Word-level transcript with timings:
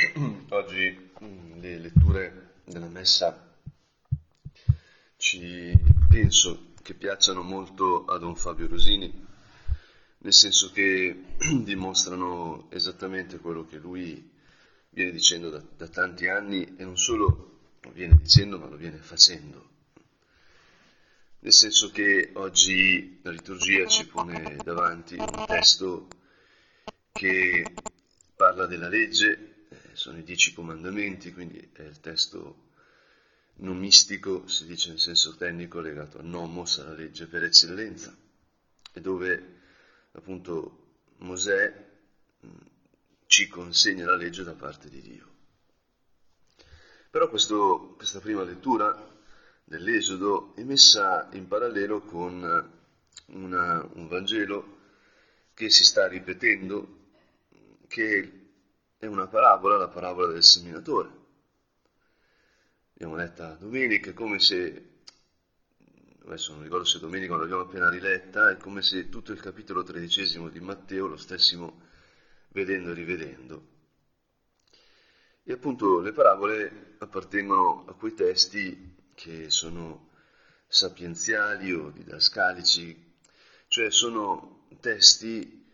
Oggi 0.50 1.10
mm, 1.22 1.60
le 1.60 1.78
letture 1.78 2.52
della 2.64 2.88
messa 2.88 3.54
ci 5.16 5.76
penso 6.08 6.72
che 6.82 6.94
piacciono 6.94 7.42
molto 7.42 8.06
a 8.06 8.16
Don 8.16 8.34
Fabio 8.34 8.66
Rosini, 8.66 9.12
nel 10.18 10.32
senso 10.32 10.70
che 10.70 11.22
dimostrano 11.62 12.68
esattamente 12.70 13.38
quello 13.38 13.66
che 13.66 13.76
lui 13.76 14.30
viene 14.88 15.10
dicendo 15.10 15.50
da, 15.50 15.62
da 15.76 15.88
tanti 15.88 16.28
anni 16.28 16.76
e 16.78 16.84
non 16.84 16.96
solo 16.96 17.58
lo 17.80 17.90
viene 17.90 18.16
dicendo 18.16 18.58
ma 18.58 18.68
lo 18.68 18.76
viene 18.76 18.96
facendo. 18.96 19.68
Nel 21.40 21.52
senso 21.52 21.90
che 21.90 22.30
oggi 22.34 23.20
la 23.22 23.30
liturgia 23.30 23.86
ci 23.86 24.06
pone 24.06 24.56
davanti 24.62 25.16
un 25.16 25.44
testo 25.46 26.08
che 27.12 27.74
parla 28.34 28.64
della 28.64 28.88
legge, 28.88 29.49
sono 30.00 30.16
i 30.16 30.22
dieci 30.22 30.54
comandamenti, 30.54 31.30
quindi 31.30 31.58
è 31.74 31.82
il 31.82 32.00
testo 32.00 32.68
non 33.56 33.76
mistico, 33.76 34.48
si 34.48 34.64
dice 34.64 34.92
in 34.92 34.98
senso 34.98 35.36
tecnico, 35.36 35.80
legato 35.80 36.18
a 36.18 36.22
nomos, 36.22 36.78
alla 36.78 36.94
legge 36.94 37.26
per 37.26 37.44
eccellenza, 37.44 38.16
e 38.94 39.00
dove 39.02 39.58
appunto 40.12 40.94
Mosè 41.18 41.88
ci 43.26 43.46
consegna 43.48 44.06
la 44.06 44.16
legge 44.16 44.42
da 44.42 44.54
parte 44.54 44.88
di 44.88 45.02
Dio. 45.02 45.28
Però 47.10 47.28
questo, 47.28 47.92
questa 47.98 48.20
prima 48.20 48.42
lettura 48.42 49.06
dell'Esodo 49.64 50.54
è 50.56 50.62
messa 50.62 51.28
in 51.32 51.46
parallelo 51.46 52.00
con 52.00 52.72
una, 53.26 53.88
un 53.92 54.08
Vangelo 54.08 54.78
che 55.52 55.68
si 55.68 55.84
sta 55.84 56.08
ripetendo 56.08 57.08
che 57.86 58.39
è 59.00 59.06
una 59.06 59.26
parabola, 59.26 59.78
la 59.78 59.88
parabola 59.88 60.30
del 60.30 60.42
seminatore. 60.42 61.08
Abbiamo 62.92 63.16
letta 63.16 63.54
domenica, 63.54 64.10
è 64.10 64.12
come 64.12 64.38
se, 64.38 65.00
adesso 66.26 66.52
non 66.52 66.62
ricordo 66.62 66.84
se 66.84 66.98
domenica 66.98 67.34
l'abbiamo 67.34 67.62
appena 67.62 67.88
riletta, 67.88 68.50
è 68.50 68.58
come 68.58 68.82
se 68.82 69.08
tutto 69.08 69.32
il 69.32 69.40
capitolo 69.40 69.82
tredicesimo 69.82 70.50
di 70.50 70.60
Matteo 70.60 71.06
lo 71.06 71.16
stessimo 71.16 71.80
vedendo 72.48 72.90
e 72.90 72.94
rivedendo. 72.94 73.68
E 75.44 75.52
appunto 75.54 76.00
le 76.00 76.12
parabole 76.12 76.96
appartengono 76.98 77.86
a 77.88 77.94
quei 77.94 78.12
testi 78.12 78.96
che 79.14 79.48
sono 79.48 80.10
sapienziali 80.66 81.72
o 81.72 81.88
didascalici, 81.88 83.14
cioè 83.66 83.90
sono 83.90 84.66
testi 84.78 85.66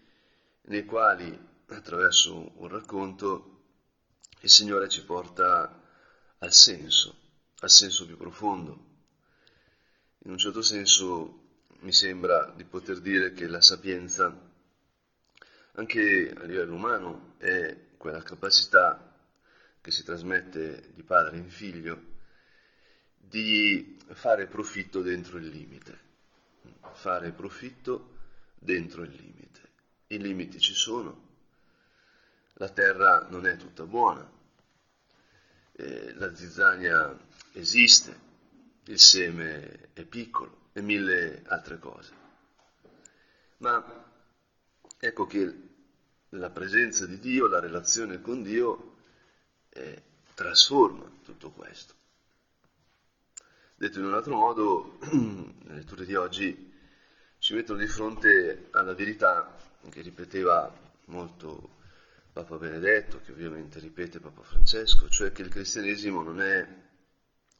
nei 0.66 0.84
quali 0.84 1.54
attraverso 1.68 2.52
un 2.60 2.68
racconto 2.68 3.52
il 4.40 4.50
Signore 4.50 4.88
ci 4.88 5.04
porta 5.04 5.82
al 6.38 6.52
senso, 6.52 7.16
al 7.60 7.70
senso 7.70 8.06
più 8.06 8.16
profondo. 8.16 8.84
In 10.24 10.30
un 10.30 10.38
certo 10.38 10.62
senso 10.62 11.64
mi 11.80 11.92
sembra 11.92 12.52
di 12.54 12.64
poter 12.64 13.00
dire 13.00 13.32
che 13.32 13.46
la 13.46 13.60
sapienza, 13.60 14.34
anche 15.72 16.34
a 16.36 16.44
livello 16.44 16.74
umano, 16.74 17.34
è 17.38 17.94
quella 17.96 18.22
capacità 18.22 19.14
che 19.80 19.90
si 19.90 20.04
trasmette 20.04 20.92
di 20.94 21.02
padre 21.02 21.36
in 21.36 21.48
figlio 21.48 22.14
di 23.16 23.98
fare 24.12 24.46
profitto 24.46 25.02
dentro 25.02 25.38
il 25.38 25.48
limite, 25.48 25.98
fare 26.92 27.32
profitto 27.32 28.18
dentro 28.54 29.02
il 29.02 29.10
limite. 29.10 29.60
I 30.08 30.18
limiti 30.18 30.60
ci 30.60 30.74
sono, 30.74 31.25
la 32.58 32.68
terra 32.68 33.26
non 33.28 33.46
è 33.46 33.56
tutta 33.56 33.84
buona, 33.84 34.28
eh, 35.72 36.14
la 36.14 36.34
zizzania 36.34 37.16
esiste, 37.52 38.24
il 38.84 38.98
seme 38.98 39.90
è 39.92 40.04
piccolo 40.04 40.68
e 40.72 40.80
mille 40.80 41.42
altre 41.46 41.78
cose. 41.78 42.12
Ma 43.58 44.04
ecco 44.98 45.26
che 45.26 45.64
la 46.30 46.50
presenza 46.50 47.06
di 47.06 47.18
Dio, 47.18 47.46
la 47.46 47.60
relazione 47.60 48.20
con 48.20 48.42
Dio 48.42 48.96
eh, 49.70 50.02
trasforma 50.34 51.10
tutto 51.24 51.50
questo. 51.50 51.94
Detto 53.74 53.98
in 53.98 54.06
un 54.06 54.14
altro 54.14 54.34
modo, 54.34 54.98
le 55.12 55.74
letture 55.74 56.06
di 56.06 56.14
oggi 56.14 56.72
ci 57.38 57.54
mettono 57.54 57.78
di 57.78 57.86
fronte 57.86 58.68
alla 58.70 58.94
verità 58.94 59.54
che 59.90 60.00
ripeteva 60.00 60.74
molto 61.06 61.75
Papa 62.36 62.58
Benedetto, 62.58 63.22
che 63.22 63.32
ovviamente 63.32 63.78
ripete 63.78 64.20
Papa 64.20 64.42
Francesco, 64.42 65.08
cioè 65.08 65.32
che 65.32 65.40
il 65.40 65.48
cristianesimo 65.48 66.22
non 66.22 66.42
è 66.42 66.68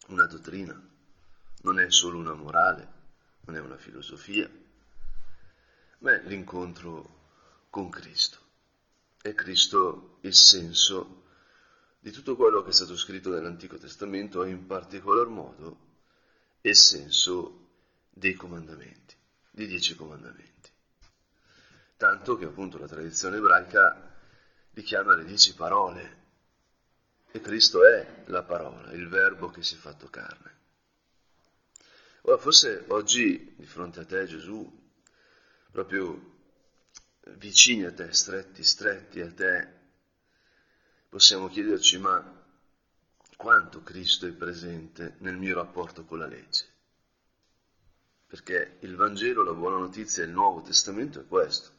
una 0.09 0.27
dottrina, 0.27 0.79
non 1.63 1.81
è 1.81 1.91
solo 1.91 2.19
una 2.19 2.35
morale, 2.35 2.93
non 3.47 3.57
è 3.57 3.61
una 3.61 3.79
filosofia, 3.79 4.47
ma 6.01 6.13
è 6.13 6.23
l'incontro 6.25 7.29
con 7.71 7.89
Cristo. 7.89 8.39
È 9.23 9.35
Cristo 9.35 10.19
il 10.21 10.35
senso 10.35 11.25
di 11.99 12.11
tutto 12.11 12.37
quello 12.37 12.63
che 12.63 12.69
è 12.69 12.75
stato 12.75 12.99
scritto 12.99 13.31
nell'Antico 13.31 13.79
Testamento 13.79 14.45
e 14.45 14.51
in 14.51 14.67
particolar 14.67 15.27
modo 15.27 15.79
il 16.61 16.77
senso 16.77 17.69
dei 18.11 18.35
comandamenti, 18.35 19.17
dei 19.53 19.69
dieci 19.69 19.95
comandamenti. 19.95 20.71
Tanto 21.97 22.37
che 22.37 22.45
appunto 22.45 22.77
la 22.77 22.87
tradizione 22.87 23.39
ebraica 23.39 24.13
li 24.77 24.83
chiama 24.83 25.15
le 25.15 25.25
dieci 25.25 25.55
parole. 25.55 26.25
E 27.31 27.41
Cristo 27.41 27.85
è 27.85 28.25
la 28.27 28.43
parola, 28.43 28.93
il 28.93 29.09
verbo 29.09 29.49
che 29.49 29.63
si 29.63 29.75
è 29.75 29.79
fatto 29.79 30.09
carne. 30.09 30.55
Ora, 32.23 32.37
forse 32.39 32.85
oggi, 32.89 33.55
di 33.57 33.67
fronte 33.67 34.01
a 34.01 34.05
te, 34.05 34.27
Gesù, 34.27 34.91
proprio 35.71 36.35
vicini 37.37 37.85
a 37.85 37.93
te, 37.93 38.13
stretti, 38.13 38.63
stretti 38.63 39.21
a 39.21 39.33
te, 39.33 39.69
possiamo 41.09 41.49
chiederci, 41.49 41.99
ma 41.99 42.45
quanto 43.37 43.83
Cristo 43.83 44.27
è 44.27 44.33
presente 44.33 45.17
nel 45.19 45.37
mio 45.37 45.55
rapporto 45.55 46.05
con 46.05 46.19
la 46.19 46.27
legge? 46.27 46.75
Perché 48.27 48.77
il 48.81 48.95
Vangelo, 48.95 49.43
la 49.43 49.53
buona 49.53 49.79
notizia, 49.79 50.25
il 50.25 50.31
Nuovo 50.31 50.61
Testamento 50.63 51.21
è 51.21 51.27
questo 51.27 51.76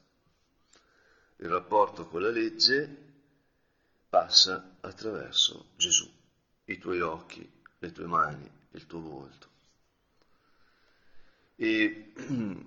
il 1.38 1.50
rapporto 1.50 2.08
con 2.08 2.22
la 2.22 2.30
legge 2.30 3.06
passa 4.10 4.78
attraverso 4.82 5.72
Gesù, 5.76 6.10
i 6.66 6.78
tuoi 6.78 7.02
occhi, 7.02 7.50
le 7.80 7.92
tue 7.92 8.06
mani, 8.06 8.50
il 8.72 8.86
tuo 8.88 9.02
volto. 9.02 9.48
E 11.56 12.14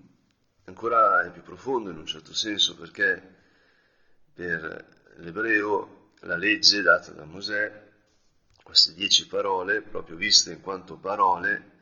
ancora 0.64 1.24
è 1.24 1.30
più 1.30 1.42
profondo 1.42 1.90
in 1.90 1.98
un 1.98 2.06
certo 2.06 2.34
senso 2.34 2.76
perché 2.76 3.38
per 4.32 4.98
l'ebreo 5.16 6.12
la 6.20 6.36
legge 6.36 6.82
data 6.82 7.12
da 7.12 7.24
Mosè, 7.24 7.88
queste 8.62 8.94
dieci 8.94 9.26
parole, 9.26 9.80
proprio 9.80 10.16
viste 10.16 10.52
in 10.52 10.60
quanto 10.60 10.96
parole, 10.96 11.78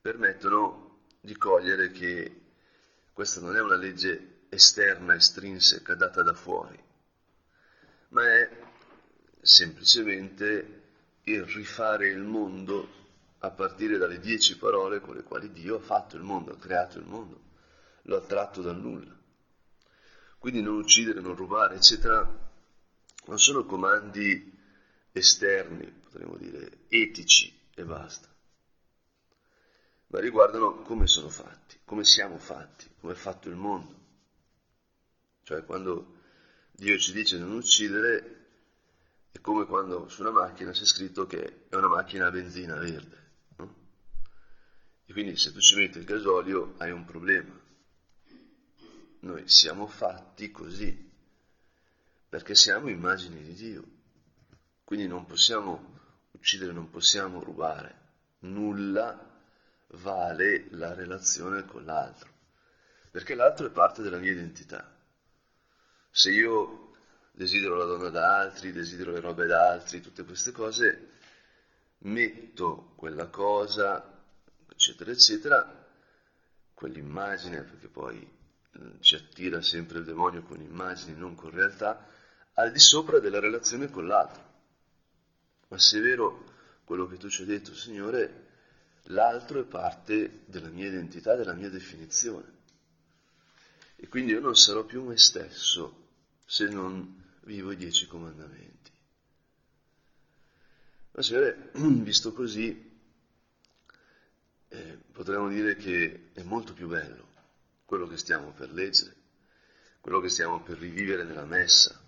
permettono 0.00 1.06
di 1.20 1.36
cogliere 1.36 1.90
che 1.90 2.40
questa 3.12 3.40
non 3.40 3.56
è 3.56 3.60
una 3.60 3.76
legge 3.76 4.31
esterna, 4.52 5.14
estrinseca, 5.14 5.94
data 5.94 6.22
da 6.22 6.34
fuori, 6.34 6.78
ma 8.08 8.22
è 8.22 8.50
semplicemente 9.40 10.80
il 11.22 11.42
rifare 11.44 12.08
il 12.08 12.20
mondo 12.20 13.00
a 13.38 13.50
partire 13.50 13.96
dalle 13.96 14.20
dieci 14.20 14.58
parole 14.58 15.00
con 15.00 15.14
le 15.16 15.22
quali 15.22 15.50
Dio 15.52 15.76
ha 15.76 15.80
fatto 15.80 16.16
il 16.16 16.22
mondo, 16.22 16.52
ha 16.52 16.58
creato 16.58 16.98
il 16.98 17.06
mondo, 17.06 17.40
lo 18.02 18.18
ha 18.18 18.20
tratto 18.20 18.60
dal 18.60 18.76
nulla. 18.76 19.16
Quindi 20.38 20.60
non 20.60 20.76
uccidere, 20.76 21.22
non 21.22 21.34
rubare, 21.34 21.76
eccetera, 21.76 22.20
non 23.24 23.38
sono 23.38 23.64
comandi 23.64 24.52
esterni, 25.12 25.86
potremmo 25.86 26.36
dire, 26.36 26.80
etici 26.88 27.58
e 27.74 27.84
basta, 27.84 28.28
ma 30.08 30.20
riguardano 30.20 30.82
come 30.82 31.06
sono 31.06 31.30
fatti, 31.30 31.78
come 31.86 32.04
siamo 32.04 32.36
fatti, 32.36 32.90
come 33.00 33.14
è 33.14 33.16
fatto 33.16 33.48
il 33.48 33.56
mondo. 33.56 34.00
Cioè 35.42 35.64
quando 35.64 36.20
Dio 36.70 36.98
ci 36.98 37.12
dice 37.12 37.36
di 37.36 37.42
non 37.42 37.52
uccidere 37.52 38.40
è 39.32 39.40
come 39.40 39.64
quando 39.64 40.08
su 40.08 40.20
una 40.20 40.30
macchina 40.30 40.72
c'è 40.72 40.84
scritto 40.84 41.26
che 41.26 41.66
è 41.68 41.74
una 41.74 41.88
macchina 41.88 42.26
a 42.26 42.30
benzina 42.30 42.76
verde. 42.76 43.30
No? 43.56 43.74
E 45.06 45.12
quindi 45.12 45.36
se 45.36 45.52
tu 45.52 45.60
ci 45.60 45.74
metti 45.74 45.98
il 45.98 46.04
gasolio 46.04 46.74
hai 46.78 46.90
un 46.90 47.04
problema. 47.04 47.58
Noi 49.20 49.48
siamo 49.48 49.86
fatti 49.86 50.50
così, 50.50 51.10
perché 52.28 52.54
siamo 52.54 52.88
immagini 52.88 53.42
di 53.42 53.54
Dio. 53.54 53.84
Quindi 54.84 55.06
non 55.06 55.24
possiamo 55.26 56.00
uccidere, 56.32 56.72
non 56.72 56.90
possiamo 56.90 57.42
rubare. 57.42 58.00
Nulla 58.40 59.30
vale 59.88 60.66
la 60.70 60.92
relazione 60.92 61.64
con 61.64 61.84
l'altro, 61.84 62.30
perché 63.10 63.34
l'altro 63.34 63.66
è 63.66 63.70
parte 63.70 64.02
della 64.02 64.18
mia 64.18 64.32
identità. 64.32 64.92
Se 66.14 66.30
io 66.30 66.92
desidero 67.32 67.74
la 67.74 67.86
donna 67.86 68.10
da 68.10 68.38
altri, 68.38 68.70
desidero 68.70 69.12
le 69.12 69.20
robe 69.20 69.46
da 69.46 69.70
altri, 69.70 70.02
tutte 70.02 70.24
queste 70.24 70.52
cose, 70.52 71.08
metto 72.00 72.92
quella 72.96 73.28
cosa, 73.28 74.22
eccetera, 74.70 75.10
eccetera, 75.10 75.88
quell'immagine, 76.74 77.62
perché 77.62 77.88
poi 77.88 78.20
eh, 78.20 78.78
ci 79.00 79.14
attira 79.14 79.62
sempre 79.62 80.00
il 80.00 80.04
demonio 80.04 80.42
con 80.42 80.60
immagini, 80.60 81.16
non 81.16 81.34
con 81.34 81.48
realtà, 81.48 82.06
al 82.54 82.70
di 82.70 82.78
sopra 82.78 83.18
della 83.18 83.40
relazione 83.40 83.88
con 83.88 84.06
l'altro. 84.06 84.50
Ma 85.68 85.78
se 85.78 85.96
è 85.98 86.02
vero 86.02 86.44
quello 86.84 87.06
che 87.06 87.16
tu 87.16 87.30
ci 87.30 87.40
hai 87.40 87.48
detto, 87.48 87.74
Signore, 87.74 88.48
l'altro 89.04 89.60
è 89.60 89.64
parte 89.64 90.42
della 90.44 90.68
mia 90.68 90.88
identità, 90.88 91.36
della 91.36 91.54
mia 91.54 91.70
definizione. 91.70 92.60
E 93.96 94.08
quindi 94.08 94.32
io 94.32 94.40
non 94.40 94.54
sarò 94.56 94.84
più 94.84 95.02
me 95.04 95.16
stesso 95.16 96.00
se 96.44 96.68
non 96.68 97.22
vivo 97.44 97.72
i 97.72 97.76
dieci 97.76 98.06
comandamenti. 98.06 98.90
Ma 101.12 101.22
Signore, 101.22 101.70
visto 102.02 102.32
così, 102.32 102.90
eh, 104.68 104.98
potremmo 105.12 105.48
dire 105.48 105.76
che 105.76 106.30
è 106.32 106.42
molto 106.42 106.72
più 106.72 106.88
bello 106.88 107.30
quello 107.84 108.06
che 108.06 108.16
stiamo 108.16 108.52
per 108.52 108.72
leggere, 108.72 109.14
quello 110.00 110.20
che 110.20 110.30
stiamo 110.30 110.62
per 110.62 110.78
rivivere 110.78 111.24
nella 111.24 111.44
messa. 111.44 112.00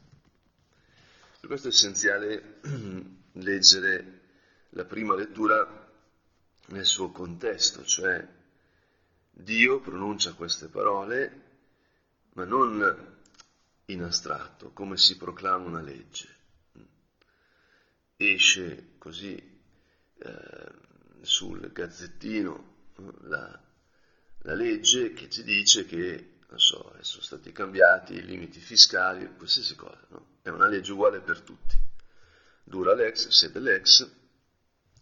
Per 1.41 1.49
questo 1.49 1.69
è 1.69 1.71
essenziale 1.71 2.61
leggere 3.33 4.21
la 4.71 4.85
prima 4.87 5.15
lettura 5.15 5.93
nel 6.69 6.87
suo 6.87 7.11
contesto, 7.11 7.85
cioè 7.85 8.27
Dio 9.31 9.81
pronuncia 9.81 10.33
queste 10.33 10.69
parole 10.69 11.43
ma 12.33 12.45
non 12.45 13.14
in 13.87 14.03
astratto, 14.03 14.73
come 14.73 14.97
si 14.97 15.17
proclama 15.17 15.67
una 15.67 15.83
legge. 15.83 16.29
Esce 18.17 18.95
così 18.99 19.37
eh, 20.19 20.73
sul 21.21 21.73
gazzettino 21.73 22.73
la, 23.23 23.61
la, 24.39 24.55
legge 24.55 25.13
che 25.13 25.29
ci 25.29 25.43
dice 25.43 25.85
che, 25.85 26.37
non 26.49 26.61
so, 26.61 26.95
sono 27.01 27.23
stati 27.23 27.53
cambiati 27.53 28.15
i 28.15 28.25
limiti 28.25 28.61
fiscali, 28.61 29.35
qualsiasi 29.37 29.75
cosa, 29.75 30.07
no? 30.09 30.39
È 30.43 30.49
una 30.49 30.69
legge 30.69 30.93
uguale 30.93 31.21
per 31.21 31.41
tutti. 31.41 31.77
Dura 32.63 32.95
l'ex, 32.95 33.29
sede 33.29 33.59
l'ex, 33.59 34.09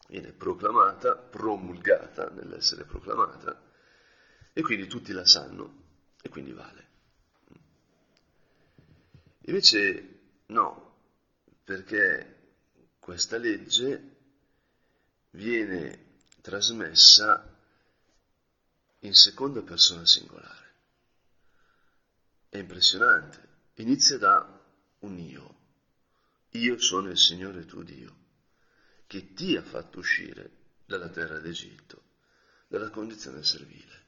viene 0.09 0.33
proclamata, 0.33 1.15
promulgata 1.15 2.31
nell'essere 2.31 2.85
proclamata, 2.85 3.61
e 4.53 4.63
quindi 4.63 4.87
tutti 4.87 5.13
la 5.13 5.27
sanno, 5.27 5.83
e 6.23 6.29
quindi 6.29 6.53
vale. 6.53 6.92
Invece 9.47 10.21
no, 10.47 10.97
perché 11.65 12.55
questa 12.99 13.39
legge 13.39 14.17
viene 15.31 16.21
trasmessa 16.41 17.49
in 19.01 19.15
seconda 19.15 19.63
persona 19.63 20.07
singolare. 20.07 20.75
È 22.49 22.59
impressionante. 22.59 23.49
Inizia 23.77 24.19
da 24.19 24.61
un 25.01 25.19
io. 25.19 25.61
Io 26.51 26.79
sono 26.79 27.09
il 27.09 27.19
Signore 27.19 27.65
tuo 27.65 27.83
Dio, 27.83 28.15
che 29.07 29.33
ti 29.33 29.57
ha 29.57 29.63
fatto 29.63 29.99
uscire 29.99 30.51
dalla 30.85 31.09
terra 31.09 31.39
d'Egitto, 31.39 32.03
dalla 32.69 32.91
condizione 32.91 33.43
servile. 33.43 34.01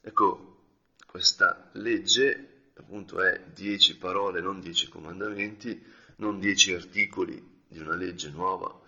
Ecco, 0.00 0.62
questa 1.04 1.70
legge 1.72 2.57
appunto 2.78 3.20
è 3.20 3.40
dieci 3.52 3.96
parole, 3.96 4.40
non 4.40 4.60
dieci 4.60 4.88
comandamenti, 4.88 5.84
non 6.16 6.38
dieci 6.38 6.72
articoli 6.72 7.62
di 7.68 7.78
una 7.78 7.94
legge 7.94 8.30
nuova 8.30 8.80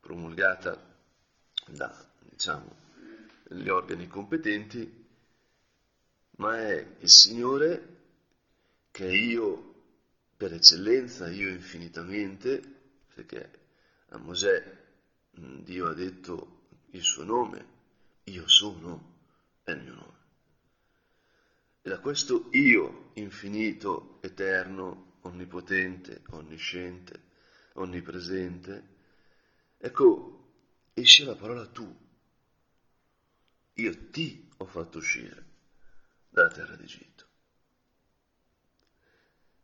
promulgata 0.00 0.94
da, 1.66 2.08
diciamo, 2.20 2.76
gli 3.48 3.68
organi 3.68 4.06
competenti, 4.06 5.04
ma 6.38 6.60
è 6.60 6.86
il 6.98 7.08
Signore 7.08 7.94
che 8.90 9.06
è 9.06 9.12
io 9.12 9.74
per 10.36 10.52
eccellenza, 10.52 11.28
io 11.28 11.48
infinitamente, 11.48 12.62
perché 13.14 13.50
a 14.08 14.18
Mosè 14.18 14.84
Dio 15.30 15.88
ha 15.88 15.94
detto 15.94 16.68
il 16.90 17.02
suo 17.02 17.24
nome, 17.24 17.74
io 18.24 18.46
sono, 18.48 19.14
è 19.62 19.70
il 19.72 19.82
mio 19.82 19.94
nome. 19.94 20.15
E 21.86 21.88
da 21.88 22.00
questo 22.00 22.48
io 22.50 23.10
infinito, 23.12 24.18
eterno, 24.20 25.18
onnipotente, 25.20 26.22
onnisciente, 26.30 27.22
onnipresente, 27.74 28.88
ecco, 29.78 30.48
esce 30.94 31.24
la 31.24 31.36
parola 31.36 31.64
tu. 31.68 31.86
Io 33.74 34.10
ti 34.10 34.50
ho 34.56 34.64
fatto 34.64 34.98
uscire 34.98 35.44
dalla 36.28 36.48
terra 36.48 36.74
d'Egitto. 36.74 37.24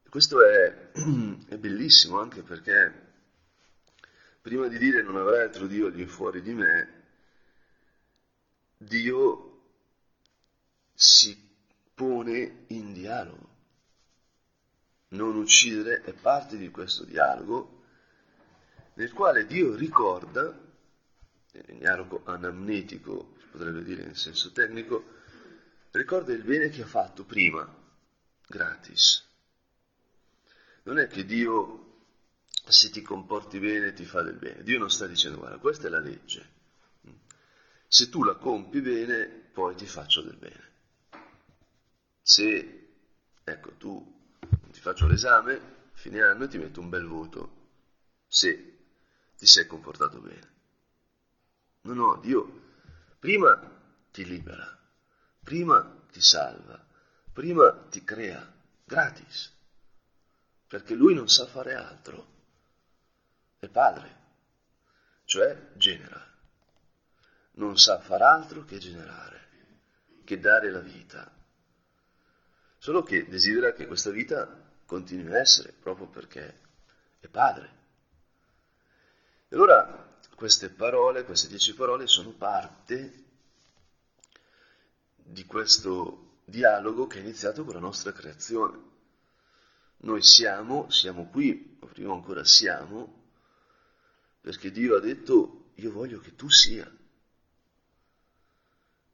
E 0.04 0.08
questo 0.08 0.46
è, 0.46 0.92
è 1.48 1.58
bellissimo 1.58 2.20
anche 2.20 2.42
perché 2.42 3.14
prima 4.40 4.68
di 4.68 4.78
dire 4.78 5.02
non 5.02 5.16
avrai 5.16 5.40
altro 5.40 5.66
Dio 5.66 5.90
di 5.90 6.06
fuori 6.06 6.40
di 6.40 6.54
me, 6.54 7.02
Dio 8.76 9.48
si 10.94 11.41
pone 12.02 12.64
in 12.68 12.92
dialogo. 12.92 13.50
Non 15.10 15.36
uccidere 15.36 16.02
è 16.02 16.12
parte 16.12 16.56
di 16.56 16.68
questo 16.68 17.04
dialogo 17.04 17.84
nel 18.94 19.12
quale 19.12 19.46
Dio 19.46 19.76
ricorda, 19.76 20.42
nel 21.52 21.78
dialogo 21.78 22.22
anamnetico, 22.24 23.36
si 23.38 23.46
potrebbe 23.52 23.84
dire 23.84 24.02
in 24.02 24.16
senso 24.16 24.50
tecnico, 24.50 25.04
ricorda 25.92 26.32
il 26.32 26.42
bene 26.42 26.70
che 26.70 26.82
ha 26.82 26.86
fatto 26.86 27.24
prima, 27.24 27.72
gratis. 28.48 29.24
Non 30.82 30.98
è 30.98 31.06
che 31.06 31.24
Dio, 31.24 32.00
se 32.66 32.90
ti 32.90 33.00
comporti 33.00 33.60
bene, 33.60 33.92
ti 33.92 34.04
fa 34.04 34.22
del 34.22 34.38
bene. 34.38 34.64
Dio 34.64 34.78
non 34.80 34.90
sta 34.90 35.06
dicendo, 35.06 35.38
guarda, 35.38 35.58
questa 35.58 35.86
è 35.86 35.90
la 35.90 36.00
legge. 36.00 36.50
Se 37.86 38.08
tu 38.08 38.24
la 38.24 38.34
compi 38.34 38.80
bene, 38.80 39.26
poi 39.26 39.76
ti 39.76 39.86
faccio 39.86 40.20
del 40.22 40.36
bene. 40.36 40.71
Se, 42.32 42.88
ecco, 43.44 43.72
tu 43.72 44.38
ti 44.70 44.80
faccio 44.80 45.06
l'esame, 45.06 45.90
fine 45.92 46.22
anno 46.22 46.48
ti 46.48 46.56
metto 46.56 46.80
un 46.80 46.88
bel 46.88 47.04
voto, 47.04 47.68
se 48.26 48.78
ti 49.36 49.46
sei 49.46 49.66
comportato 49.66 50.18
bene. 50.18 50.50
No, 51.82 51.92
no, 51.92 52.16
Dio 52.22 52.70
prima 53.18 53.60
ti 54.10 54.24
libera, 54.24 54.66
prima 55.44 56.06
ti 56.10 56.22
salva, 56.22 56.82
prima 57.34 57.70
ti 57.90 58.02
crea, 58.02 58.50
gratis, 58.82 59.52
perché 60.66 60.94
Lui 60.94 61.12
non 61.12 61.28
sa 61.28 61.44
fare 61.44 61.74
altro, 61.74 62.26
è 63.58 63.68
Padre, 63.68 64.16
cioè 65.26 65.72
genera, 65.74 66.34
non 67.56 67.76
sa 67.76 68.00
far 68.00 68.22
altro 68.22 68.64
che 68.64 68.78
generare, 68.78 69.48
che 70.24 70.38
dare 70.38 70.70
la 70.70 70.80
vita 70.80 71.40
solo 72.82 73.04
che 73.04 73.28
desidera 73.28 73.72
che 73.74 73.86
questa 73.86 74.10
vita 74.10 74.60
continui 74.86 75.32
a 75.32 75.38
essere, 75.38 75.72
proprio 75.72 76.08
perché 76.08 76.58
è 77.20 77.28
padre. 77.28 77.70
E 79.48 79.54
allora 79.54 80.18
queste 80.34 80.68
parole, 80.68 81.22
queste 81.22 81.46
dieci 81.46 81.74
parole, 81.74 82.08
sono 82.08 82.30
parte 82.30 83.22
di 85.14 85.44
questo 85.44 86.40
dialogo 86.44 87.06
che 87.06 87.18
è 87.18 87.20
iniziato 87.20 87.62
con 87.64 87.74
la 87.74 87.78
nostra 87.78 88.10
creazione. 88.10 88.76
Noi 89.98 90.20
siamo, 90.20 90.90
siamo 90.90 91.26
qui, 91.26 91.76
o 91.78 91.86
prima 91.86 92.12
ancora 92.12 92.42
siamo, 92.42 93.28
perché 94.40 94.72
Dio 94.72 94.96
ha 94.96 95.00
detto 95.00 95.70
io 95.76 95.92
voglio 95.92 96.18
che 96.18 96.34
tu 96.34 96.50
sia. 96.50 96.92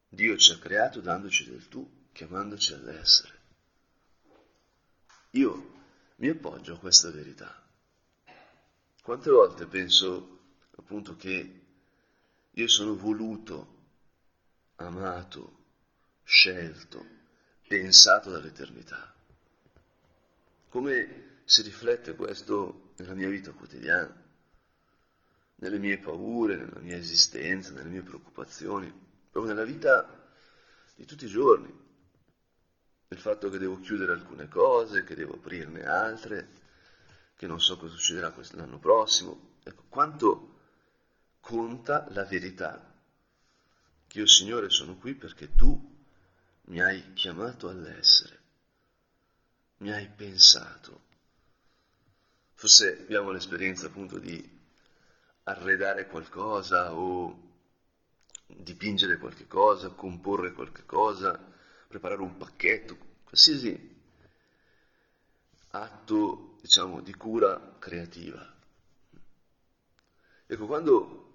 Dio 0.09 0.39
ci 0.39 0.53
ha 0.53 0.59
creato 0.59 1.03
dandoci 1.03 1.51
del 1.51 1.69
tu, 1.69 2.07
chiamandoci 2.13 2.73
all'essere. 2.73 3.37
Io 5.33 5.77
mi 6.17 6.29
appoggio 6.29 6.75
a 6.75 6.79
questa 6.79 7.11
verità. 7.11 7.63
Quante 9.03 9.31
volte 9.31 9.67
penso 9.67 10.39
appunto 10.77 11.17
che 11.17 11.61
io 12.51 12.69
sono 12.69 12.97
voluto, 12.97 13.77
amato, 14.77 15.57
scelto, 16.25 17.05
pensato 17.67 18.31
dall'eternità. 18.31 19.15
Come 20.69 21.41
si 21.45 21.63
riflette 21.63 22.15
questo 22.15 22.93
nella 22.97 23.15
mia 23.15 23.29
vita 23.29 23.53
quotidiana, 23.53 24.15
nelle 25.57 25.79
mie 25.79 25.99
paure, 25.99 26.57
nella 26.57 26.81
mia 26.81 26.97
esistenza, 26.97 27.73
nelle 27.73 27.89
mie 27.89 28.03
preoccupazioni, 28.03 28.93
proprio 29.31 29.53
nella 29.53 29.67
vita 29.67 30.27
di 30.95 31.05
tutti 31.05 31.27
i 31.27 31.29
giorni. 31.29 31.87
Il 33.11 33.19
fatto 33.19 33.49
che 33.49 33.59
devo 33.59 33.81
chiudere 33.81 34.13
alcune 34.13 34.49
cose, 34.49 35.05
che 35.05 35.15
devo 35.15 35.35
aprirne 35.35 35.85
altre, 35.85 36.49
che 37.35 37.47
non 37.47 37.61
so 37.61 37.79
cosa 37.79 37.95
succederà 37.95 38.35
l'anno 38.53 38.79
prossimo. 38.79 39.57
Ecco, 39.63 39.85
quanto 39.89 40.57
conta 41.41 42.07
la 42.11 42.25
verità 42.25 42.95
che 44.07 44.19
io, 44.19 44.27
Signore, 44.27 44.69
sono 44.69 44.97
qui 44.97 45.15
perché 45.15 45.55
tu 45.55 45.97
mi 46.63 46.83
hai 46.83 47.15
chiamato 47.15 47.69
all'essere, 47.69 48.41
mi 49.79 49.91
hai 49.91 50.09
pensato. 50.09 51.07
Forse 52.55 52.99
abbiamo 53.01 53.31
l'esperienza 53.31 53.87
appunto 53.87 54.19
di 54.19 54.57
arredare 55.45 56.07
qualcosa 56.09 56.93
o 56.93 57.47
dipingere 58.47 59.17
qualche 59.17 59.47
cosa, 59.47 59.91
comporre 59.91 60.53
qualche 60.53 60.85
cosa, 60.85 61.57
preparare 61.89 62.21
un 62.21 62.37
pacchetto, 62.37 62.97
qualsiasi 63.25 63.97
atto, 65.71 66.59
diciamo, 66.61 67.01
di 67.01 67.15
cura 67.15 67.77
creativa. 67.79 68.55
Ecco, 70.47 70.67
quando 70.67 71.33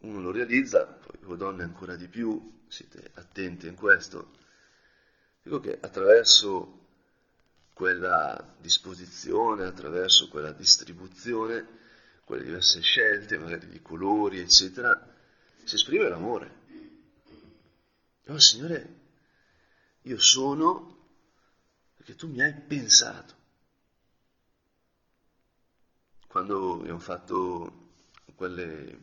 uno 0.00 0.20
lo 0.20 0.30
realizza, 0.30 0.84
poi 0.84 1.18
voi 1.22 1.36
donne 1.38 1.62
ancora 1.62 1.96
di 1.96 2.06
più, 2.06 2.62
siete 2.68 3.10
attenti 3.14 3.66
in 3.66 3.74
questo, 3.74 4.30
dico 5.42 5.60
che 5.60 5.78
attraverso 5.80 6.82
quella 7.72 8.54
disposizione, 8.58 9.64
attraverso 9.64 10.28
quella 10.28 10.52
distribuzione, 10.52 11.66
quelle 12.24 12.44
diverse 12.44 12.80
scelte, 12.80 13.38
magari 13.38 13.68
di 13.68 13.82
colori, 13.82 14.38
eccetera, 14.38 15.12
si 15.64 15.74
esprime 15.74 16.08
l'amore. 16.08 16.62
Oh 18.28 18.38
Signore, 18.38 19.02
io 20.06 20.18
sono 20.18 20.94
perché 21.94 22.14
tu 22.14 22.28
mi 22.28 22.42
hai 22.42 22.52
pensato. 22.52 23.42
Quando 26.26 26.80
abbiamo 26.80 26.98
fatto 26.98 27.92
quelle, 28.34 28.98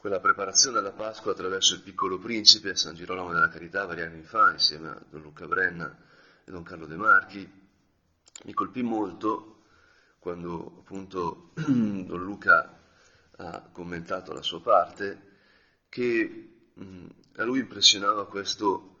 quella 0.00 0.18
preparazione 0.18 0.78
alla 0.78 0.92
Pasqua 0.92 1.32
attraverso 1.32 1.74
il 1.74 1.82
piccolo 1.82 2.18
principe 2.18 2.70
a 2.70 2.76
San 2.76 2.94
Girolamo 2.94 3.32
della 3.32 3.48
Carità 3.48 3.84
vari 3.84 4.02
anni 4.02 4.22
fa, 4.22 4.50
insieme 4.50 4.88
a 4.88 5.02
Don 5.08 5.20
Luca 5.20 5.46
Brenna 5.46 5.96
e 6.44 6.50
Don 6.50 6.64
Carlo 6.64 6.86
De 6.86 6.96
Marchi, 6.96 7.48
mi 8.44 8.52
colpì 8.52 8.82
molto 8.82 9.66
quando 10.18 10.78
appunto 10.80 11.50
Don 11.54 12.24
Luca 12.24 12.80
ha 13.36 13.60
commentato 13.70 14.32
la 14.32 14.42
sua 14.42 14.60
parte, 14.60 15.32
che 15.88 16.72
a 17.36 17.44
lui 17.44 17.60
impressionava 17.60 18.26
questo 18.26 18.93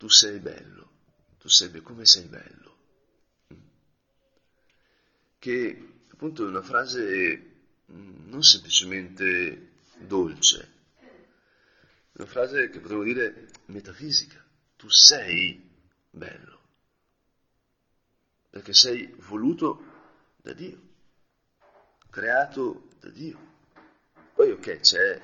tu 0.00 0.08
sei 0.08 0.38
bello, 0.38 0.90
tu 1.38 1.48
sei 1.48 1.82
come 1.82 2.06
sei 2.06 2.24
bello, 2.24 2.76
che 5.38 6.04
appunto 6.10 6.42
è 6.42 6.48
una 6.48 6.62
frase 6.62 7.48
non 7.84 8.42
semplicemente 8.42 9.72
dolce, 9.98 10.72
una 12.12 12.26
frase 12.26 12.70
che 12.70 12.80
potremmo 12.80 13.02
dire 13.02 13.50
metafisica, 13.66 14.42
tu 14.76 14.88
sei 14.88 15.70
bello, 16.08 16.60
perché 18.48 18.72
sei 18.72 19.14
voluto 19.18 19.84
da 20.38 20.54
Dio, 20.54 20.80
creato 22.08 22.88
da 23.00 23.10
Dio. 23.10 23.38
Poi 24.32 24.50
ok, 24.50 24.80
c'è 24.80 25.20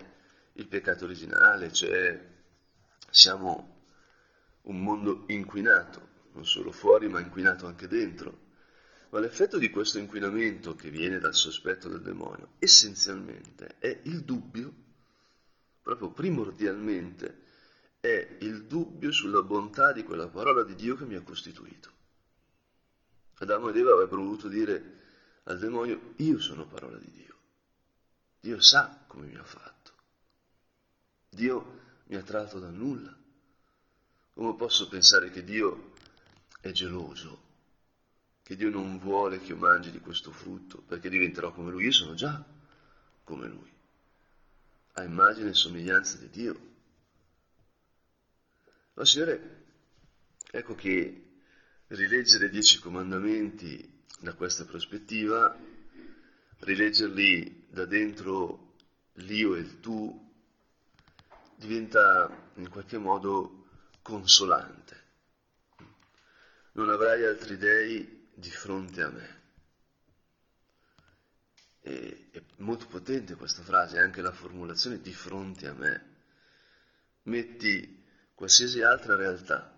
il 0.53 0.67
peccato 0.67 1.07
originale, 1.07 1.71
c'è, 1.71 2.23
siamo 3.09 3.76
un 4.67 4.83
mondo 4.83 5.25
inquinato, 5.29 6.09
non 6.33 6.47
solo 6.47 6.73
fuori 6.73 7.09
ma 7.09 7.21
inquinato 7.21 7.67
anche 7.67 7.89
dentro. 7.89 8.45
Ma 9.11 9.21
l'effetto 9.21 9.59
di 9.59 9.71
questo 9.71 9.99
inquinamento 9.99 10.75
che 10.75 10.91
viene 10.91 11.19
dal 11.19 11.35
sospetto 11.35 11.89
del 11.89 12.03
demonio 12.03 12.55
essenzialmente 12.59 13.77
è 13.79 14.01
il 14.05 14.23
dubbio, 14.23 14.73
proprio 15.81 16.11
primordialmente, 16.11 17.45
è 18.01 18.37
il 18.41 18.65
dubbio 18.65 19.13
sulla 19.13 19.43
bontà 19.43 19.93
di 19.93 20.03
quella 20.03 20.29
parola 20.29 20.63
di 20.65 20.75
Dio 20.75 20.97
che 20.97 21.05
mi 21.05 21.15
ha 21.15 21.23
costituito. 21.23 21.91
Adamo 23.39 23.69
ed 23.69 23.77
Eva 23.77 23.93
avrebbero 23.93 24.23
voluto 24.23 24.49
dire 24.49 24.95
al 25.45 25.59
demonio, 25.59 26.15
io 26.17 26.41
sono 26.41 26.67
parola 26.67 26.99
di 26.99 27.11
Dio. 27.11 27.35
Dio 28.41 28.61
sa 28.61 29.05
come 29.07 29.27
mi 29.27 29.37
ha 29.37 29.45
fatto. 29.45 29.93
Dio 31.29 31.81
mi 32.07 32.17
ha 32.17 32.23
tratto 32.23 32.59
da 32.59 32.71
nulla. 32.71 33.17
Come 34.37 34.55
posso 34.55 34.87
pensare 34.87 35.31
che 35.31 35.43
Dio 35.43 35.93
è 36.61 36.71
geloso? 36.71 37.45
Che 38.43 38.55
Dio 38.55 38.69
non 38.69 38.99
vuole 38.99 39.41
che 39.41 39.53
io 39.53 39.57
mangi 39.57 39.91
di 39.91 39.99
questo 39.99 40.31
frutto 40.31 40.83
perché 40.83 41.09
diventerò 41.09 41.55
come 41.55 41.71
Lui? 41.71 41.85
Io 41.85 41.93
sono 41.93 42.13
già 42.13 42.45
come 43.25 43.49
Lui. 43.49 43.73
A 44.93 45.05
immagine 45.05 45.49
e 45.49 45.55
somiglianza 45.55 46.19
di 46.19 46.29
Dio. 46.29 46.61
Ma 48.93 49.07
Signore, 49.07 49.65
ecco 50.51 50.75
che 50.75 51.39
rileggere 51.87 52.45
i 52.45 52.51
dieci 52.51 52.79
comandamenti 52.79 54.03
da 54.21 54.35
questa 54.35 54.67
prospettiva 54.67 55.57
rileggerli 56.59 57.69
da 57.71 57.87
dentro 57.87 58.75
l'io 59.15 59.55
e 59.55 59.61
il 59.61 59.81
tu 59.81 60.31
diventa 61.55 62.51
in 62.57 62.69
qualche 62.69 62.99
modo 62.99 63.65
consolante. 64.07 65.03
Non 66.75 66.91
avrai 66.91 67.25
altri 67.25 67.57
dei 67.57 68.29
di 68.33 68.51
fronte 68.51 69.03
a 69.03 69.09
me. 69.09 69.43
E, 71.81 72.29
è 72.31 72.41
molto 72.59 72.87
potente 72.87 73.35
questa 73.35 73.65
frase, 73.65 73.99
anche 73.99 74.23
la 74.23 74.31
formulazione 74.31 75.01
di 75.01 75.13
fronte 75.13 75.67
a 75.67 75.73
me. 75.73 76.15
Metti 77.23 78.05
qualsiasi 78.33 78.81
altra 78.83 79.17
realtà 79.17 79.77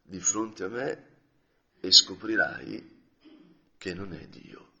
di 0.00 0.18
fronte 0.18 0.64
a 0.64 0.68
me 0.68 1.06
e 1.78 1.92
scoprirai 1.92 3.02
che 3.76 3.92
non 3.92 4.14
è 4.14 4.26
Dio 4.28 4.72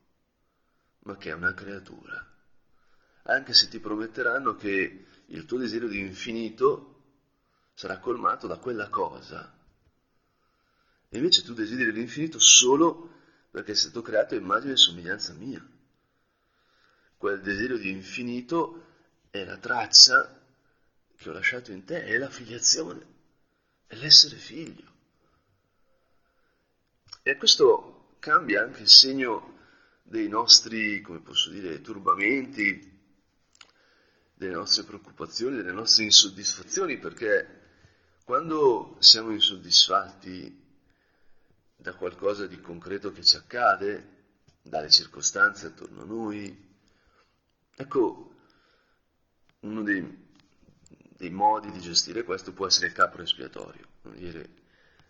ma 1.00 1.18
che 1.18 1.30
è 1.30 1.34
una 1.34 1.52
creatura. 1.52 2.26
Anche 3.24 3.52
se 3.52 3.68
ti 3.68 3.78
prometteranno 3.80 4.54
che 4.56 5.06
il 5.26 5.44
tuo 5.44 5.58
desiderio 5.58 5.88
di 5.88 6.00
infinito 6.00 6.97
sarà 7.78 7.98
colmato 8.00 8.48
da 8.48 8.56
quella 8.56 8.88
cosa. 8.88 9.56
E 11.08 11.16
invece 11.16 11.44
tu 11.44 11.54
desideri 11.54 11.92
l'infinito 11.92 12.40
solo 12.40 13.08
perché 13.52 13.72
sei 13.74 13.90
stato 13.90 14.02
creato 14.02 14.34
a 14.34 14.38
immagine 14.38 14.72
e 14.72 14.76
somiglianza 14.76 15.32
mia. 15.34 15.64
Quel 17.16 17.40
desiderio 17.40 17.78
di 17.78 17.90
infinito 17.90 18.84
è 19.30 19.44
la 19.44 19.58
traccia 19.58 20.42
che 21.14 21.30
ho 21.30 21.32
lasciato 21.32 21.70
in 21.70 21.84
te, 21.84 22.02
è 22.02 22.18
la 22.18 22.28
filiazione, 22.28 23.06
è 23.86 23.94
l'essere 23.94 24.34
figlio. 24.34 24.92
E 27.22 27.36
questo 27.36 28.16
cambia 28.18 28.62
anche 28.62 28.82
il 28.82 28.88
segno 28.88 29.56
dei 30.02 30.26
nostri, 30.26 31.00
come 31.00 31.20
posso 31.20 31.50
dire, 31.50 31.80
turbamenti, 31.80 32.96
delle 34.34 34.54
nostre 34.54 34.82
preoccupazioni, 34.82 35.54
delle 35.54 35.70
nostre 35.70 36.02
insoddisfazioni, 36.02 36.98
perché 36.98 37.57
quando 38.28 38.96
siamo 38.98 39.30
insoddisfatti 39.30 40.54
da 41.74 41.94
qualcosa 41.94 42.46
di 42.46 42.60
concreto 42.60 43.10
che 43.10 43.24
ci 43.24 43.36
accade, 43.36 44.16
dalle 44.60 44.90
circostanze 44.90 45.68
attorno 45.68 46.02
a 46.02 46.04
noi, 46.04 46.68
ecco, 47.74 48.34
uno 49.60 49.82
dei, 49.82 50.28
dei 51.16 51.30
modi 51.30 51.70
di 51.70 51.80
gestire 51.80 52.22
questo 52.22 52.52
può 52.52 52.66
essere 52.66 52.88
il 52.88 52.92
capo 52.92 53.22
espiatorio. 53.22 53.86
Ieri 54.16 54.46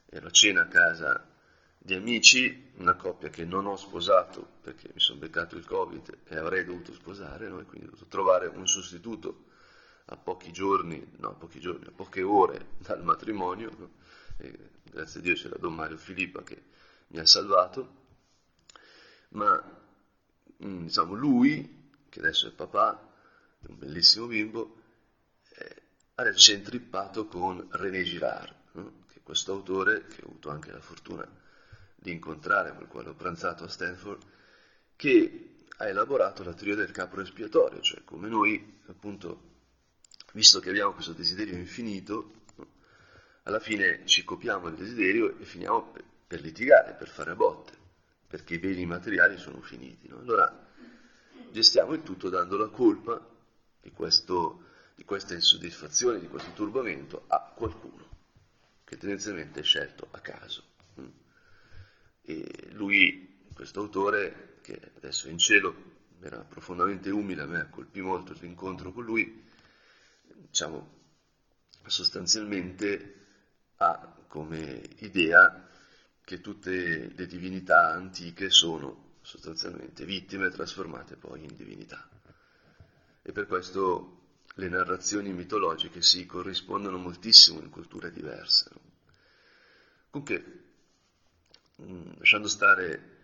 ero 0.07 0.29
a 0.29 0.31
cena 0.31 0.61
a 0.61 0.69
casa 0.69 1.29
di 1.77 1.95
amici, 1.95 2.71
una 2.77 2.95
coppia 2.95 3.31
che 3.31 3.45
non 3.45 3.67
ho 3.67 3.75
sposato 3.75 4.49
perché 4.61 4.91
mi 4.95 5.01
sono 5.01 5.19
beccato 5.19 5.57
il 5.57 5.67
Covid 5.67 6.19
e 6.25 6.37
avrei 6.37 6.65
dovuto 6.65 6.95
sposare, 6.95 7.49
no? 7.49 7.59
e 7.59 7.65
quindi 7.65 7.89
ho 7.89 7.91
dovuto 7.91 8.09
trovare 8.09 8.47
un 8.47 8.69
sostituto 8.69 9.47
a 10.11 10.17
pochi 10.17 10.53
giorni, 10.53 11.05
no, 11.17 11.31
a 11.31 11.35
pochi 11.35 11.61
giorni, 11.61 11.87
a 11.87 11.93
poche 11.95 12.23
ore 12.23 12.69
dal 12.79 13.03
matrimonio, 13.03 13.71
no? 13.77 13.91
grazie 14.85 15.21
a 15.21 15.23
Dio 15.23 15.35
c'era 15.35 15.57
Don 15.59 15.75
Mario 15.75 15.97
Filippa 15.97 16.43
che 16.43 16.63
mi 17.09 17.19
ha 17.19 17.27
salvato, 17.27 17.97
ma 19.31 19.63
mm, 20.65 20.85
diciamo 20.85 21.15
lui, 21.15 21.91
che 22.09 22.21
adesso 22.21 22.49
è 22.49 22.53
papà, 22.53 23.07
un 23.67 23.79
bellissimo 23.79 24.27
bimbo, 24.27 24.77
eh, 25.57 25.83
adesso 26.15 26.53
con 27.29 27.67
René 27.73 28.03
Girard, 28.03 28.55
no? 28.73 29.05
che 29.09 29.19
è 29.19 29.23
questo 29.23 29.53
autore 29.53 30.07
che 30.07 30.23
ho 30.23 30.29
avuto 30.29 30.51
anche 30.51 30.73
la 30.73 30.81
fortuna 30.81 31.29
di 31.95 32.13
incontrare, 32.13 32.73
con 32.73 32.83
il 32.83 32.89
quale 32.89 33.11
ho 33.11 33.15
pranzato 33.15 33.65
a 33.65 33.69
Stanford, 33.69 34.23
che 34.97 35.65
ha 35.77 35.87
elaborato 35.87 36.43
la 36.45 36.55
teoria 36.55 36.77
del 36.77 36.93
capro 36.93 37.21
espiatorio, 37.21 37.81
cioè 37.81 38.03
come 38.05 38.29
noi, 38.29 38.81
appunto, 38.87 39.48
visto 40.39 40.61
che 40.61 40.69
abbiamo 40.69 40.93
questo 40.93 41.13
desiderio 41.15 41.57
infinito, 41.57 42.45
alla 43.43 43.59
fine 43.59 44.03
ci 44.05 44.23
copiamo 44.23 44.69
il 44.69 44.77
desiderio 44.77 45.37
e 45.37 45.45
finiamo 45.45 45.91
per, 45.91 46.05
per 46.29 46.41
litigare, 46.41 46.95
per 46.95 47.09
fare 47.09 47.35
botte, 47.35 47.73
perché 48.25 48.55
i 48.55 48.59
beni 48.61 48.87
materiali 48.87 49.37
sono 49.37 49.61
finiti. 49.61 50.07
No? 50.07 50.21
Allora 50.21 50.67
gestiamo 51.51 51.93
il 51.95 52.05
tutto 52.05 52.29
dando 52.29 52.57
la 52.57 52.69
colpa 52.69 53.21
di, 53.81 53.91
questo, 53.91 54.63
di 54.95 55.03
questa 55.03 55.35
insoddisfazione, 55.35 56.21
di 56.21 56.29
questo 56.29 56.53
turbamento 56.53 57.25
a 57.27 57.53
qualcuno 57.57 58.07
che 58.85 58.97
tendenzialmente 58.97 59.59
è 59.59 59.65
scelto 59.65 60.07
a 60.13 60.21
caso. 60.21 60.63
Mm. 61.01 61.07
E 62.23 62.69
lui, 62.75 63.41
questo 63.53 63.81
autore, 63.81 64.61
che 64.63 64.93
adesso 64.99 65.27
è 65.27 65.33
in 65.33 65.39
cielo, 65.39 65.75
era 66.21 66.39
profondamente 66.45 67.11
umile, 67.11 67.43
a 67.43 67.47
me 67.47 67.67
colpì 67.71 68.01
molto 68.01 68.35
l'incontro 68.39 68.93
con 68.93 69.05
lui, 69.05 69.47
diciamo, 70.49 70.97
sostanzialmente 71.87 73.15
ha 73.77 74.17
come 74.27 74.83
idea 74.99 75.69
che 76.25 76.41
tutte 76.41 77.13
le 77.15 77.27
divinità 77.27 77.91
antiche 77.91 78.51
sono 78.51 79.17
sostanzialmente 79.23 80.05
vittime 80.05 80.51
trasformate 80.51 81.17
poi 81.17 81.45
in 81.45 81.55
divinità. 81.55 82.09
E 83.23 83.33
per 83.33 83.47
questo 83.47 84.17
le 84.55 84.69
narrazioni 84.69 85.33
mitologiche 85.33 86.03
si 86.03 86.27
corrispondono 86.27 86.99
moltissimo 86.99 87.61
in 87.61 87.71
culture 87.71 88.11
diverse. 88.11 88.71
Comunque, 90.11 90.65
mm, 91.83 92.13
lasciando 92.19 92.49
stare 92.49 93.17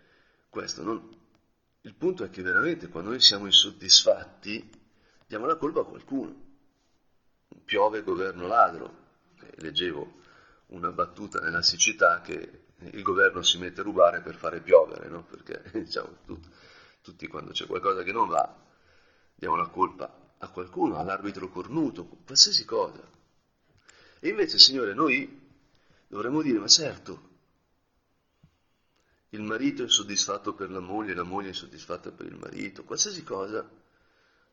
questo, 0.49 0.83
non, 0.83 1.15
il 1.81 1.93
punto 1.95 2.23
è 2.23 2.29
che 2.29 2.41
veramente 2.41 2.87
quando 2.87 3.09
noi 3.09 3.19
siamo 3.19 3.45
insoddisfatti 3.45 4.69
diamo 5.27 5.45
la 5.45 5.57
colpa 5.57 5.81
a 5.81 5.85
qualcuno. 5.85 6.44
Piove 7.63 8.03
governo 8.03 8.47
ladro. 8.47 9.03
Leggevo 9.57 10.21
una 10.67 10.91
battuta 10.91 11.39
nella 11.39 11.61
siccità 11.61 12.21
che 12.21 12.63
il 12.77 13.01
governo 13.01 13.41
si 13.41 13.57
mette 13.57 13.81
a 13.81 13.83
rubare 13.83 14.21
per 14.21 14.35
fare 14.35 14.59
piovere, 14.59 15.07
no? 15.07 15.23
perché 15.23 15.63
diciamo, 15.79 16.17
tutti, 16.25 16.49
tutti 17.01 17.27
quando 17.27 17.51
c'è 17.51 17.65
qualcosa 17.65 18.03
che 18.03 18.11
non 18.11 18.27
va 18.27 18.63
diamo 19.35 19.55
la 19.55 19.67
colpa 19.67 20.33
a 20.37 20.49
qualcuno, 20.49 20.97
all'arbitro 20.97 21.49
cornuto, 21.49 22.05
qualsiasi 22.25 22.65
cosa. 22.65 23.01
E 24.19 24.29
invece, 24.29 24.57
Signore, 24.57 24.93
noi 24.93 25.43
dovremmo 26.07 26.41
dire, 26.41 26.59
ma 26.59 26.67
certo, 26.67 27.33
il 29.29 29.41
marito 29.41 29.83
è 29.83 29.89
soddisfatto 29.89 30.53
per 30.53 30.71
la 30.71 30.79
moglie, 30.79 31.13
la 31.13 31.23
moglie 31.23 31.49
è 31.49 31.53
soddisfatta 31.53 32.11
per 32.11 32.25
il 32.27 32.37
marito, 32.37 32.83
qualsiasi 32.83 33.23
cosa, 33.23 33.69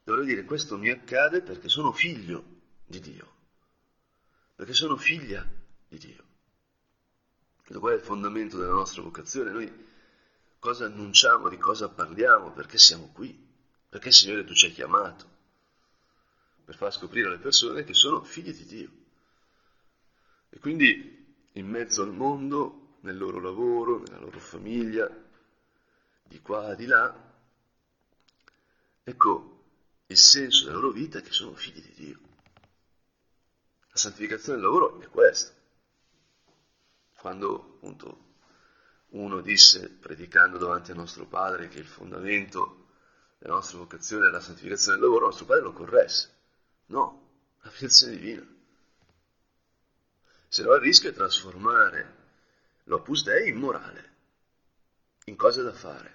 dovrei 0.02 0.26
dire 0.26 0.44
questo 0.44 0.76
mi 0.76 0.90
accade 0.90 1.42
perché 1.42 1.68
sono 1.68 1.92
figlio 1.92 2.61
di 2.92 3.00
Dio, 3.00 3.32
perché 4.54 4.75
sono 4.75 4.96
figlia 4.99 5.49
di 5.88 5.96
Dio. 5.96 6.25
Questo 7.56 7.80
qua 7.80 7.92
è 7.92 7.94
il 7.94 8.02
fondamento 8.02 8.58
della 8.58 8.75
nostra 8.75 9.00
vocazione, 9.00 9.50
noi 9.50 9.87
cosa 10.58 10.84
annunciamo, 10.84 11.49
di 11.49 11.56
cosa 11.56 11.88
parliamo, 11.88 12.52
perché 12.52 12.76
siamo 12.76 13.11
qui, 13.12 13.34
perché 13.88 14.12
Signore 14.12 14.44
tu 14.44 14.52
ci 14.52 14.66
hai 14.66 14.72
chiamato, 14.72 15.26
per 16.64 16.76
far 16.76 16.92
scoprire 16.92 17.28
alle 17.28 17.38
persone 17.38 17.84
che 17.84 17.94
sono 17.94 18.22
figli 18.22 18.52
di 18.52 18.66
Dio. 18.66 18.90
E 20.50 20.58
quindi 20.58 21.49
in 21.52 21.66
mezzo 21.66 22.02
al 22.02 22.12
mondo 22.12 22.99
nel 23.00 23.16
loro 23.16 23.40
lavoro, 23.40 24.00
nella 24.00 24.20
loro 24.20 24.38
famiglia, 24.38 25.11
di 26.25 26.40
qua, 26.40 26.75
di 26.75 26.87
là. 26.87 27.30
Ecco, 29.02 29.64
il 30.06 30.16
senso 30.18 30.66
della 30.66 30.76
loro 30.76 30.90
vita 30.90 31.18
è 31.18 31.22
che 31.22 31.32
sono 31.32 31.54
figli 31.54 31.80
di 31.80 31.92
Dio. 31.94 32.22
Santificazione 34.02 34.59
del 34.59 34.66
lavoro 34.66 35.00
è 35.00 35.06
questo. 35.06 35.52
Quando 37.18 37.54
appunto 37.54 38.30
uno 39.11 39.40
disse, 39.40 39.88
predicando 39.90 40.59
davanti 40.59 40.90
al 40.90 40.97
nostro 40.97 41.25
Padre, 41.25 41.68
che 41.68 41.78
il 41.78 41.87
fondamento 41.87 42.88
della 43.38 43.54
nostra 43.54 43.78
vocazione 43.78 44.27
è 44.27 44.31
la 44.31 44.40
santificazione 44.40 44.98
del 44.98 45.07
lavoro, 45.07 45.27
nostro 45.27 45.44
Padre 45.44 45.62
lo 45.62 45.72
corresse. 45.72 46.35
No, 46.87 47.29
la 47.61 47.70
filiazione 47.70 48.16
divina. 48.16 48.44
Se 50.48 50.64
no 50.64 50.74
il 50.74 50.81
rischio 50.81 51.11
è 51.11 51.12
trasformare 51.12 52.16
l'opus 52.85 53.22
dei 53.22 53.50
in 53.50 53.57
morale, 53.57 54.14
in 55.27 55.37
cose 55.37 55.62
da 55.62 55.72
fare, 55.72 56.14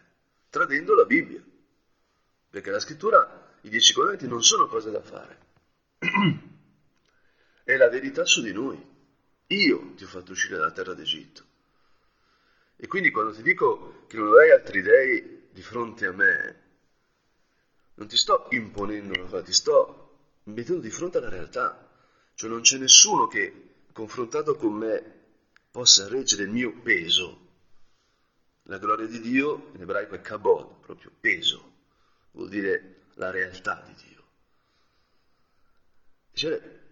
tradendo 0.50 0.94
la 0.94 1.06
Bibbia. 1.06 1.42
Perché 2.50 2.70
la 2.70 2.82
scrittura, 2.82 3.56
i 3.62 3.70
dieci 3.70 3.94
comandamenti 3.94 4.30
non 4.30 4.44
sono 4.44 4.68
cose 4.68 4.92
da 4.92 5.02
fare, 5.02 5.40
è 7.68 7.76
la 7.76 7.90
verità 7.90 8.24
su 8.24 8.42
di 8.42 8.54
noi. 8.54 8.82
Io 9.48 9.94
ti 9.96 10.06
ho 10.06 10.08
fatto 10.08 10.32
uscire 10.32 10.56
dalla 10.56 10.72
terra 10.72 10.94
d'Egitto. 10.94 11.44
E 12.78 12.88
quindi 12.88 13.12
quando 13.12 13.34
ti 13.34 13.42
dico 13.42 14.06
che 14.08 14.16
non 14.16 14.28
avrai 14.28 14.52
altri 14.52 14.82
dei 14.82 15.50
di 15.52 15.62
fronte 15.62 16.06
a 16.06 16.14
me, 16.14 16.62
non 17.96 18.08
ti 18.08 18.16
sto 18.16 18.48
imponendo 18.52 19.20
una 19.20 19.24
cosa, 19.24 19.44
ti 19.44 19.52
sto 19.52 20.20
mettendo 20.44 20.80
di 20.80 20.90
fronte 20.90 21.18
alla 21.18 21.28
realtà. 21.28 21.92
Cioè 22.36 22.50
non 22.50 22.62
c'è 22.62 22.78
nessuno 22.78 23.28
che, 23.28 23.74
confrontato 23.92 24.56
con 24.56 24.72
me, 24.72 25.16
possa 25.70 26.08
reggere 26.08 26.44
il 26.44 26.52
mio 26.52 26.72
peso. 26.72 27.48
La 28.64 28.78
gloria 28.78 29.08
di 29.08 29.20
Dio 29.20 29.72
in 29.74 29.82
ebraico 29.82 30.16
è 30.16 30.22
kabod, 30.22 30.80
proprio 30.86 31.12
peso, 31.20 31.74
vuol 32.32 32.48
dire 32.48 33.08
la 33.16 33.30
realtà 33.30 33.84
di 33.86 34.08
Dio. 34.08 34.24
Dice, 36.32 36.87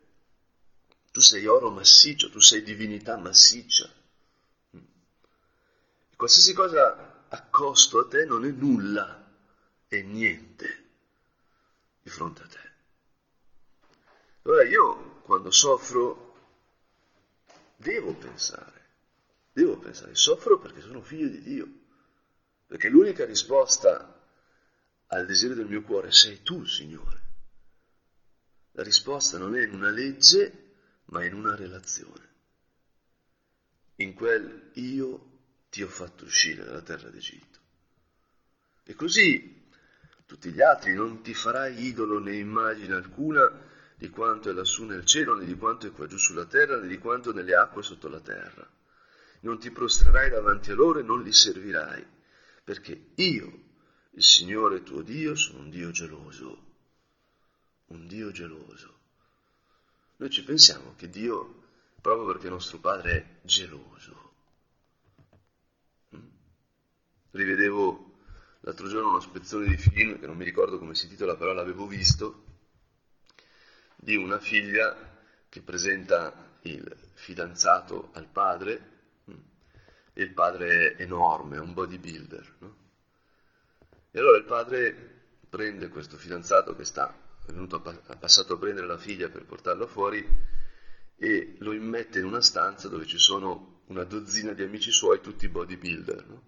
tu 1.16 1.22
sei 1.22 1.46
oro 1.46 1.70
massiccio, 1.70 2.30
tu 2.30 2.42
sei 2.42 2.62
divinità 2.62 3.16
massiccia. 3.16 3.90
E 6.10 6.16
qualsiasi 6.18 6.52
cosa 6.52 7.24
accosto 7.30 8.00
a 8.00 8.08
te 8.10 8.26
non 8.26 8.44
è 8.44 8.50
nulla, 8.50 9.26
è 9.88 10.02
niente 10.02 10.90
di 12.02 12.10
fronte 12.10 12.44
a 12.44 12.48
te. 12.48 12.72
Allora 14.42 14.66
io 14.66 15.22
quando 15.22 15.52
soffro 15.52 16.36
devo 17.78 18.14
pensare 18.14 18.74
Devo 19.54 19.78
pensare, 19.78 20.16
soffro 20.16 20.60
perché 20.60 20.82
sono 20.82 21.02
figlio 21.02 21.30
di 21.30 21.42
Dio, 21.42 21.66
perché 22.68 22.90
l'unica 22.90 23.24
risposta 23.24 24.22
al 25.08 25.26
desiderio 25.26 25.64
del 25.64 25.72
mio 25.72 25.82
cuore 25.82 26.12
sei 26.12 26.44
tu, 26.44 26.66
Signore. 26.66 27.22
La 28.72 28.84
risposta 28.84 29.38
non 29.38 29.56
è 29.56 29.66
una 29.68 29.92
legge, 29.92 30.65
ma 31.06 31.24
in 31.24 31.34
una 31.34 31.56
relazione. 31.56 32.34
In 33.98 34.14
quel 34.14 34.72
io 34.74 35.32
ti 35.70 35.82
ho 35.84 35.88
fatto 35.88 36.26
uscire 36.26 36.64
dalla 36.64 36.82
terra 36.82 37.10
d'Egitto. 37.10 37.60
E 38.84 38.94
così 38.96 39.70
tutti 40.26 40.52
gli 40.52 40.62
altri 40.62 40.94
non 40.94 41.22
ti 41.22 41.34
farai 41.34 41.86
idolo 41.86 42.20
né 42.20 42.36
immagine 42.36 42.96
alcuna 42.96 43.50
di 43.96 44.10
quanto 44.10 44.50
è 44.50 44.54
lassù 44.54 44.84
nel 44.84 45.06
cielo, 45.06 45.36
né 45.36 45.46
di 45.46 45.56
quanto 45.56 45.88
è 45.88 45.92
qua 45.92 46.08
giù 46.08 46.18
sulla 46.18 46.46
terra, 46.46 46.78
né 46.78 46.88
di 46.88 46.98
quanto 46.98 47.32
nelle 47.32 47.56
acque 47.56 47.84
sotto 47.84 48.08
la 48.08 48.20
terra 48.20 48.70
non 49.46 49.60
ti 49.60 49.72
prostrerai 49.72 50.30
davanti 50.30 50.72
a 50.72 50.76
loro 50.76 51.00
e 51.00 51.04
non 51.04 51.22
li 51.22 51.32
servirai, 51.32 52.06
perché 52.64 53.12
io, 53.16 53.64
il 54.12 54.24
Signore 54.24 54.82
tuo 54.82 55.02
Dio, 55.02 55.36
sono 55.36 55.60
un 55.60 55.70
Dio 55.70 55.92
geloso, 55.92 56.64
un 57.88 58.08
Dio 58.08 58.32
geloso. 58.32 58.95
Noi 60.18 60.30
ci 60.30 60.44
pensiamo 60.44 60.94
che 60.96 61.10
Dio, 61.10 61.64
proprio 62.00 62.26
perché 62.26 62.50
nostro 62.50 62.80
Padre 62.80 63.12
è 63.12 63.26
geloso. 63.42 64.34
Mm? 66.16 66.28
Rivedevo 67.32 68.14
l'altro 68.62 68.88
giorno 68.88 69.10
uno 69.10 69.20
spezzone 69.20 69.68
di 69.68 69.78
film, 69.78 70.20
che 70.20 70.26
non 70.26 70.38
mi 70.38 70.46
ricordo 70.46 70.80
come 70.80 70.96
si 70.96 71.06
intitola, 71.06 71.36
però 71.36 71.52
l'avevo 71.52 71.86
visto, 71.86 72.44
di 73.98 74.16
una 74.16 74.40
figlia 74.40 74.96
che 75.50 75.62
presenta 75.62 76.58
il 76.62 76.96
fidanzato 77.14 78.10
al 78.14 78.28
padre 78.28 78.94
e 80.14 80.24
il 80.24 80.32
padre 80.32 80.96
è 80.96 81.02
enorme, 81.02 81.58
è 81.58 81.60
un 81.60 81.74
bodybuilder. 81.74 82.56
No? 82.60 82.76
E 84.12 84.20
allora 84.20 84.38
il 84.38 84.46
padre 84.46 85.24
prende 85.50 85.90
questo 85.90 86.16
fidanzato 86.16 86.74
che 86.74 86.86
sta, 86.86 87.14
è 87.46 87.52
venuto 87.52 87.82
a, 87.84 88.16
passato 88.16 88.54
a 88.54 88.58
prendere 88.58 88.88
la 88.88 88.98
figlia 88.98 89.30
per 89.30 89.46
portarla 89.46 89.88
fuori 89.88 90.28
e 91.18 91.56
lo 91.60 91.74
immette 91.74 92.20
in 92.20 92.26
una 92.26 92.42
stanza 92.42 92.90
dove 92.90 93.06
ci 93.06 93.18
sono 93.18 93.84
una 93.88 94.04
dozzina 94.04 94.54
di 94.54 94.64
amici 94.64 94.92
suoi, 94.92 95.22
tutti 95.22 95.48
bodybuilder. 95.48 96.26
No? 96.28 96.44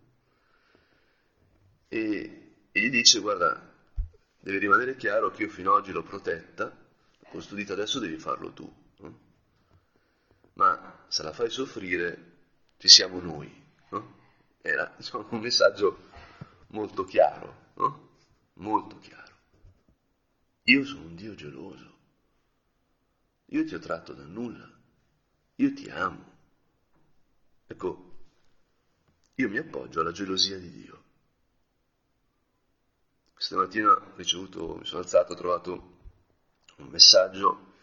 E, 1.87 2.53
e 2.71 2.79
gli 2.79 2.89
dice, 2.89 3.19
guarda, 3.19 3.73
deve 4.39 4.57
rimanere 4.57 4.95
chiaro 4.95 5.31
che 5.31 5.43
io 5.43 5.49
fino 5.49 5.73
ad 5.73 5.81
oggi 5.81 5.91
l'ho 5.91 6.03
protetta, 6.03 6.65
l'ho 6.65 7.27
custodita, 7.29 7.73
adesso 7.73 7.99
devi 7.99 8.17
farlo 8.17 8.51
tu. 8.51 8.71
No? 8.99 9.19
Ma 10.53 11.05
se 11.07 11.23
la 11.23 11.31
fai 11.31 11.49
soffrire 11.49 12.35
ci 12.77 12.87
siamo 12.87 13.21
noi. 13.21 13.65
No? 13.89 14.15
Era 14.61 14.91
diciamo, 14.97 15.27
un 15.29 15.39
messaggio 15.39 16.09
molto 16.69 17.05
chiaro, 17.05 17.71
molto 18.53 18.97
chiaro. 18.99 19.26
Io 20.69 20.83
sono 20.83 21.05
un 21.05 21.15
Dio 21.15 21.33
geloso, 21.33 21.97
io 23.45 23.63
ti 23.63 23.73
ho 23.73 23.79
tratto 23.79 24.11
da 24.11 24.25
nulla, 24.25 24.69
io 25.55 25.73
ti 25.73 25.89
amo. 25.89 26.35
Ecco, 27.67 28.17
io 29.35 29.47
mi 29.47 29.57
appoggio 29.59 30.01
alla 30.01 30.11
gelosia 30.11 30.57
di 30.57 30.69
Dio. 30.69 31.03
Stamattina 33.37 33.91
ho 33.91 34.13
ricevuto, 34.17 34.75
mi 34.75 34.85
sono 34.85 35.03
alzato, 35.03 35.31
ho 35.31 35.35
trovato 35.37 35.97
un 36.77 36.87
messaggio 36.87 37.75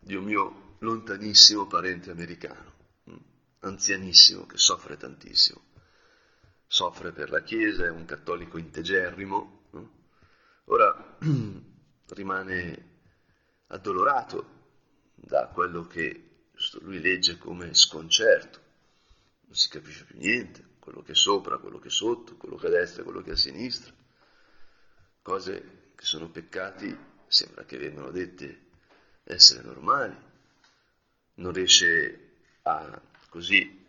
di 0.00 0.16
un 0.16 0.24
mio 0.24 0.76
lontanissimo 0.80 1.68
parente 1.68 2.10
americano, 2.10 2.72
anzianissimo, 3.60 4.46
che 4.46 4.58
soffre 4.58 4.96
tantissimo. 4.96 5.60
Soffre 6.66 7.12
per 7.12 7.30
la 7.30 7.42
Chiesa, 7.42 7.84
è 7.84 7.90
un 7.90 8.04
cattolico 8.04 8.58
integerrimo. 8.58 9.68
Ora 10.64 11.18
rimane 12.08 12.90
addolorato 13.68 14.60
da 15.14 15.48
quello 15.48 15.86
che 15.86 16.30
lui 16.80 17.00
legge 17.00 17.38
come 17.38 17.74
sconcerto, 17.74 18.60
non 19.46 19.54
si 19.54 19.68
capisce 19.68 20.04
più 20.04 20.18
niente, 20.18 20.64
quello 20.78 21.02
che 21.02 21.12
è 21.12 21.14
sopra, 21.14 21.58
quello 21.58 21.78
che 21.78 21.88
è 21.88 21.90
sotto, 21.90 22.36
quello 22.36 22.56
che 22.56 22.66
è 22.66 22.68
a 22.68 22.72
destra, 22.72 23.02
quello 23.02 23.22
che 23.22 23.30
è 23.30 23.32
a 23.34 23.36
sinistra, 23.36 23.92
cose 25.22 25.92
che 25.94 26.04
sono 26.04 26.28
peccati, 26.28 26.96
sembra 27.26 27.64
che 27.64 27.78
vengano 27.78 28.10
dette 28.10 28.66
essere 29.24 29.62
normali, 29.62 30.16
non 31.34 31.52
riesce 31.52 32.30
a 32.62 33.00
così 33.28 33.80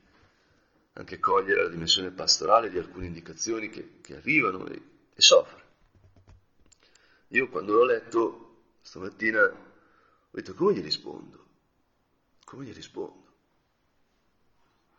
anche 0.93 1.19
cogliere 1.19 1.63
la 1.63 1.69
dimensione 1.69 2.11
pastorale 2.11 2.69
di 2.69 2.77
alcune 2.77 3.07
indicazioni 3.07 3.69
che, 3.69 3.99
che 4.01 4.15
arrivano 4.15 4.67
e, 4.67 4.81
e 5.13 5.21
soffre. 5.21 5.62
Io 7.33 7.49
quando 7.49 7.73
l'ho 7.73 7.85
letto 7.85 8.57
stamattina 8.81 9.41
ho 9.43 10.29
detto 10.29 10.53
come 10.53 10.73
gli 10.73 10.81
rispondo? 10.81 11.45
Come 12.45 12.65
gli 12.65 12.73
rispondo? 12.73 13.21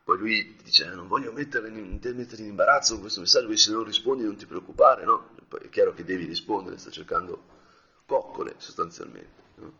Poi 0.03 0.19
lui 0.19 0.57
dice, 0.63 0.87
non 0.87 1.07
voglio 1.07 1.33
mettere 1.33 1.69
in, 1.69 2.01
mettere 2.03 2.43
in 2.43 2.49
imbarazzo 2.49 2.99
questo 2.99 3.21
messaggio, 3.21 3.47
perché 3.47 3.61
se 3.61 3.71
non 3.71 3.85
rispondi 3.85 4.25
non 4.25 4.37
ti 4.37 4.47
preoccupare, 4.47 5.05
no? 5.05 5.31
Poi 5.47 5.61
è 5.61 5.69
chiaro 5.69 5.95
che 5.95 6.05
devi 6.05 6.25
rispondere, 6.25 6.77
sta 6.77 6.91
cercando 6.91 7.43
coccole 8.05 8.55
sostanzialmente. 8.59 9.43
No? 9.55 9.73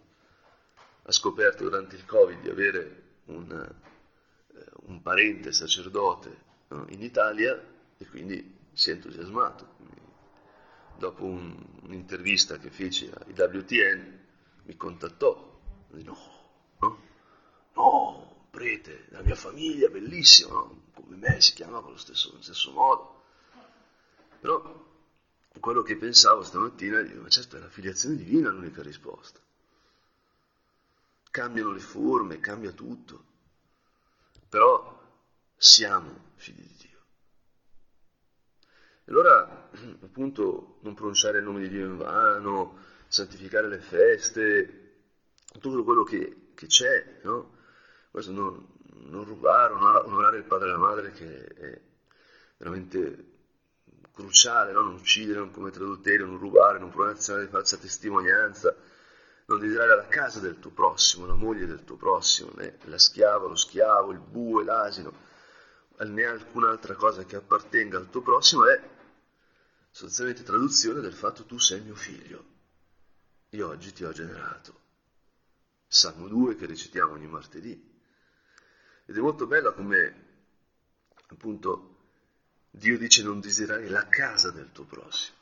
Ha 1.03 1.13
scoperto 1.13 1.65
durante 1.65 1.97
il 1.97 2.07
Covid 2.07 2.41
di 2.41 2.49
avere 2.49 3.03
un, 3.27 3.51
eh, 4.55 4.65
un 4.87 5.03
parente 5.03 5.53
sacerdote 5.53 6.37
no? 6.69 6.87
in 6.91 7.03
Italia 7.03 7.61
e 7.99 8.07
quindi 8.07 8.57
si 8.73 8.91
è 8.91 8.93
entusiasmato. 8.95 10.04
Dopo 10.97 11.25
un, 11.25 11.57
un'intervista 11.83 12.59
che 12.59 12.71
feci 12.71 13.11
ai 13.13 13.33
WTN 13.33 14.21
mi 14.65 14.77
contattò, 14.77 15.61
mi 15.91 16.03
no, 16.03 16.17
no, 16.79 17.03
no, 17.75 18.47
prete, 18.51 19.07
la 19.11 19.21
mia 19.23 19.35
famiglia, 19.35 19.89
bellissima, 19.89 20.53
no? 20.53 20.83
come 20.95 21.17
me 21.17 21.41
si 21.41 21.55
chiamava 21.55 21.89
allo 21.89 21.97
stesso, 21.97 22.31
allo 22.31 22.43
stesso 22.43 22.73
modo. 22.73 23.23
Però 24.41 24.85
quello 25.61 25.83
che 25.83 25.97
pensavo 25.97 26.43
stamattina, 26.43 27.01
dico, 27.01 27.21
ma 27.21 27.29
certo 27.29 27.57
è 27.57 27.61
la 27.61 27.69
filiazione 27.69 28.17
divina 28.17 28.51
l'unica 28.51 28.83
risposta. 28.83 29.41
Cambiano 31.31 31.73
le 31.73 31.81
forme, 31.81 32.39
cambia 32.39 32.73
tutto, 32.73 33.25
però 34.49 35.01
siamo 35.57 36.33
figli 36.37 36.63
di 36.63 36.75
Dio. 36.77 36.94
Allora, 39.07 39.69
appunto, 40.03 40.79
non 40.81 40.95
pronunciare 40.95 41.39
il 41.39 41.45
nome 41.45 41.61
di 41.61 41.69
Dio 41.69 41.87
in 41.87 41.97
vano, 41.99 42.79
santificare 43.07 43.69
le 43.69 43.79
feste, 43.79 44.83
tutto 45.61 45.85
quello 45.85 46.03
che, 46.05 46.53
che 46.55 46.67
c'è, 46.67 47.21
no? 47.23 47.53
Questo 48.11 48.33
non, 48.33 48.67
non 49.07 49.25
rubare, 49.25 49.73
onorare 49.75 50.39
il 50.39 50.45
padre 50.45 50.69
e 50.69 50.73
la 50.73 50.79
madre 50.79 51.11
che 51.11 51.45
è 51.45 51.81
veramente 52.57 53.33
cruciale, 54.13 54.73
no? 54.73 54.83
non 54.83 54.95
uccidere, 54.95 55.39
non 55.39 55.51
commettere 55.51 55.85
adulterio, 55.85 56.27
non 56.27 56.39
rubare, 56.39 56.79
non 56.79 56.91
pronunziare 56.91 57.43
di 57.43 57.49
falsa 57.49 57.77
testimonianza, 57.77 58.75
non 59.47 59.59
desiderare 59.59 59.97
la 59.97 60.07
casa 60.07 60.41
del 60.41 60.59
tuo 60.61 60.71
prossimo, 60.71 61.27
la 61.27 61.35
moglie 61.35 61.67
del 61.67 61.85
tuo 61.85 61.97
prossimo, 61.97 62.53
né 62.55 62.79
la 62.85 62.99
schiava, 62.99 63.49
lo 63.49 63.57
schiavo, 63.57 64.13
il 64.13 64.21
bue, 64.21 64.65
l'asino, 64.65 65.13
né 65.99 66.25
alcun'altra 66.25 66.95
cosa 66.95 67.25
che 67.25 67.37
appartenga 67.37 67.99
al 67.99 68.09
tuo 68.11 68.23
prossimo 68.23 68.67
è 68.67 68.81
sostanzialmente 69.95 70.43
traduzione 70.43 71.01
del 71.01 71.13
fatto 71.13 71.45
tu 71.45 71.57
sei 71.57 71.81
mio 71.81 71.95
figlio, 71.95 72.45
io 73.51 73.69
oggi 73.69 73.93
ti 73.93 74.03
ho 74.03 74.11
generato. 74.11 74.81
Salmo 75.87 76.27
2 76.27 76.57
che 76.57 76.67
recitiamo 76.67 77.13
ogni 77.13 77.29
martedì. 77.29 77.93
Ed 79.07 79.17
è 79.17 79.21
molto 79.21 79.47
bella 79.47 79.71
come 79.71 80.23
appunto 81.29 81.97
Dio 82.71 82.99
dice 82.99 83.23
non 83.23 83.39
desiderare 83.39 83.89
la 83.89 84.09
casa 84.09 84.51
del 84.51 84.73
tuo 84.73 84.83
prossimo. 84.83 85.37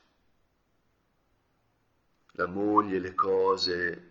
La 2.33 2.47
moglie, 2.47 2.99
le 2.99 3.15
cose, 3.15 4.09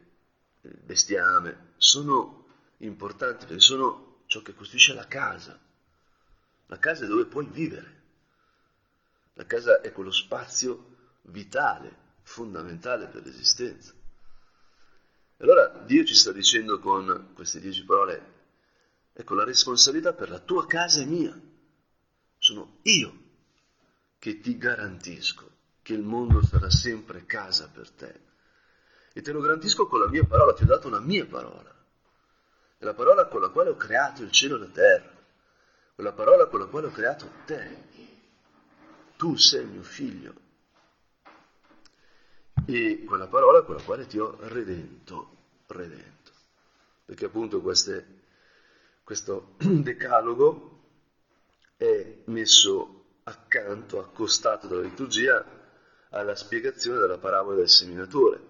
il 0.61 0.79
bestiame 0.81 1.73
sono 1.77 2.47
importanti 2.77 3.45
perché 3.45 3.61
sono 3.61 4.23
ciò 4.25 4.41
che 4.41 4.55
costituisce 4.55 4.95
la 4.95 5.07
casa. 5.07 5.59
La 6.65 6.79
casa 6.79 7.05
è 7.05 7.07
dove 7.07 7.25
puoi 7.25 7.45
vivere. 7.45 8.00
La 9.33 9.45
casa 9.45 9.81
è 9.81 9.91
quello 9.91 10.11
spazio 10.11 10.97
vitale, 11.23 11.95
fondamentale 12.23 13.07
per 13.07 13.23
l'esistenza. 13.25 13.93
Allora 15.37 15.67
Dio 15.85 16.03
ci 16.05 16.13
sta 16.13 16.31
dicendo 16.31 16.79
con 16.79 17.31
queste 17.33 17.59
dieci 17.59 17.83
parole, 17.83 18.33
ecco 19.13 19.33
la 19.33 19.43
responsabilità 19.43 20.13
per 20.13 20.29
la 20.29 20.39
tua 20.39 20.67
casa 20.67 21.01
è 21.01 21.05
mia 21.05 21.49
sono 22.41 22.79
io 22.83 23.19
che 24.17 24.39
ti 24.39 24.57
garantisco 24.57 25.49
che 25.83 25.93
il 25.93 26.01
mondo 26.01 26.43
sarà 26.43 26.71
sempre 26.71 27.25
casa 27.27 27.69
per 27.71 27.89
te. 27.91 28.19
E 29.13 29.21
te 29.21 29.31
lo 29.31 29.41
garantisco 29.41 29.87
con 29.87 29.99
la 29.99 30.07
mia 30.07 30.23
parola, 30.23 30.53
ti 30.53 30.63
ho 30.63 30.65
dato 30.65 30.89
la 30.89 30.99
mia 30.99 31.25
parola. 31.25 31.69
È 32.79 32.83
la 32.83 32.95
parola 32.95 33.25
con 33.27 33.41
la 33.41 33.49
quale 33.49 33.69
ho 33.69 33.75
creato 33.75 34.23
il 34.23 34.31
cielo 34.31 34.55
e 34.55 34.59
la 34.59 34.69
terra, 34.69 35.11
quella 35.93 36.13
parola 36.13 36.47
con 36.47 36.61
la 36.61 36.65
quale 36.65 36.87
ho 36.87 36.91
creato 36.91 37.29
te. 37.45 37.89
Tu 39.21 39.35
sei 39.35 39.63
mio 39.67 39.83
figlio. 39.83 40.33
E 42.65 43.03
quella 43.05 43.27
parola 43.27 43.61
con 43.61 43.75
la 43.75 43.81
quale 43.83 44.07
ti 44.07 44.17
ho 44.17 44.35
redento, 44.39 45.59
redento. 45.67 46.31
Perché 47.05 47.25
appunto 47.25 47.61
queste, 47.61 48.21
questo 49.03 49.57
decalogo 49.61 50.85
è 51.77 52.23
messo 52.25 53.19
accanto, 53.25 53.99
accostato 53.99 54.65
dalla 54.65 54.81
liturgia 54.81 55.45
alla 56.09 56.33
spiegazione 56.33 56.97
della 56.97 57.19
parabola 57.19 57.57
del 57.57 57.69
seminatore, 57.69 58.41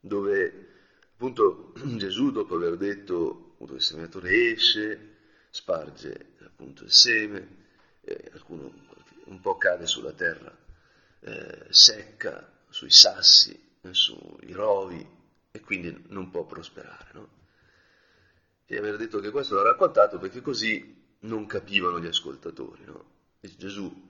dove 0.00 0.68
appunto 1.14 1.72
Gesù 1.96 2.30
dopo 2.30 2.56
aver 2.56 2.76
detto 2.76 3.52
appunto, 3.54 3.72
il 3.72 3.80
seminatore 3.80 4.50
esce, 4.50 5.16
sparge 5.48 6.34
appunto 6.44 6.84
il 6.84 6.92
seme, 6.92 7.56
eh, 8.02 8.30
alcuno 8.34 8.88
un 9.30 9.40
po' 9.40 9.56
cade 9.56 9.86
sulla 9.86 10.12
terra 10.12 10.56
eh, 11.20 11.66
secca, 11.70 12.50
sui 12.68 12.90
sassi, 12.90 13.78
eh, 13.80 13.94
sui 13.94 14.52
rovi 14.52 15.18
e 15.50 15.60
quindi 15.60 16.04
non 16.08 16.30
può 16.30 16.44
prosperare. 16.44 17.10
No? 17.12 17.28
E 18.66 18.76
aver 18.76 18.96
detto 18.96 19.20
che 19.20 19.30
questo 19.30 19.56
l'ha 19.56 19.62
raccontato 19.62 20.18
perché 20.18 20.40
così 20.40 20.98
non 21.20 21.46
capivano 21.46 22.00
gli 22.00 22.06
ascoltatori, 22.06 22.84
no? 22.84 23.18
Dice 23.40 23.56
Gesù, 23.56 24.08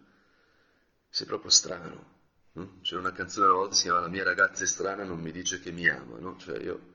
sei 1.08 1.26
proprio 1.26 1.50
strano. 1.50 2.18
No? 2.52 2.78
C'era 2.82 3.00
una 3.00 3.12
canzone 3.12 3.46
una 3.46 3.54
volta 3.54 3.70
che 3.70 3.76
si 3.76 3.82
chiama 3.84 4.00
La 4.00 4.08
mia 4.08 4.24
ragazza 4.24 4.64
è 4.64 4.66
strana, 4.66 5.04
non 5.04 5.20
mi 5.20 5.32
dice 5.32 5.60
che 5.60 5.70
mi 5.70 5.88
ama, 5.88 6.18
no? 6.18 6.36
Cioè 6.38 6.58
io, 6.58 6.94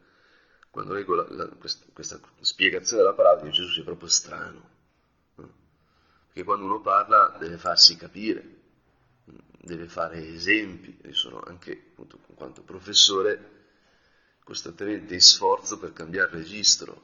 quando 0.70 0.94
leggo 0.94 1.16
la, 1.16 1.26
la, 1.30 1.48
questa, 1.48 1.86
questa, 1.94 2.20
spiegazione 2.42 3.02
della 3.02 3.16
parola, 3.16 3.42
dico 3.42 3.56
Gesù 3.56 3.74
sei 3.74 3.84
proprio 3.84 4.10
strano. 4.10 4.74
Perché 6.36 6.50
quando 6.50 6.66
uno 6.66 6.82
parla 6.82 7.38
deve 7.40 7.58
farsi 7.58 7.96
capire, 7.96 8.44
deve 9.24 9.88
fare 9.88 10.18
esempi. 10.34 11.00
Io 11.06 11.14
sono 11.14 11.40
anche, 11.40 11.72
appunto, 11.92 12.20
in 12.28 12.36
quanto 12.36 12.62
professore, 12.62 13.68
costantemente 14.44 15.14
in 15.14 15.22
sforzo 15.22 15.80
per 15.80 15.94
cambiare 15.94 16.32
registro, 16.32 17.02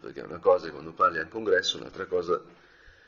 perché 0.00 0.22
una 0.22 0.40
cosa 0.40 0.66
è 0.66 0.72
quando 0.72 0.92
parli 0.92 1.20
al 1.20 1.28
congresso, 1.28 1.76
un'altra 1.76 2.06
cosa 2.06 2.42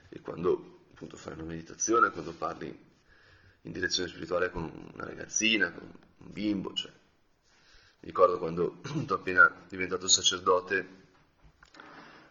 è 0.09 0.21
quando 0.21 0.85
appunto 0.93 1.17
fai 1.17 1.33
una 1.33 1.43
meditazione, 1.43 2.13
quando 2.13 2.31
parli 2.31 2.69
in 3.63 3.73
direzione 3.73 4.09
spirituale 4.09 4.53
con 4.53 4.71
una 4.95 5.05
ragazzina, 5.05 5.73
con 5.73 5.83
un 5.83 6.33
bimbo, 6.33 6.75
cioè. 6.75 6.93
Mi 6.93 8.07
ricordo 8.07 8.39
quando 8.39 8.79
appunto 8.87 9.15
appena 9.15 9.53
diventato 9.69 10.07
sacerdote 10.07 10.89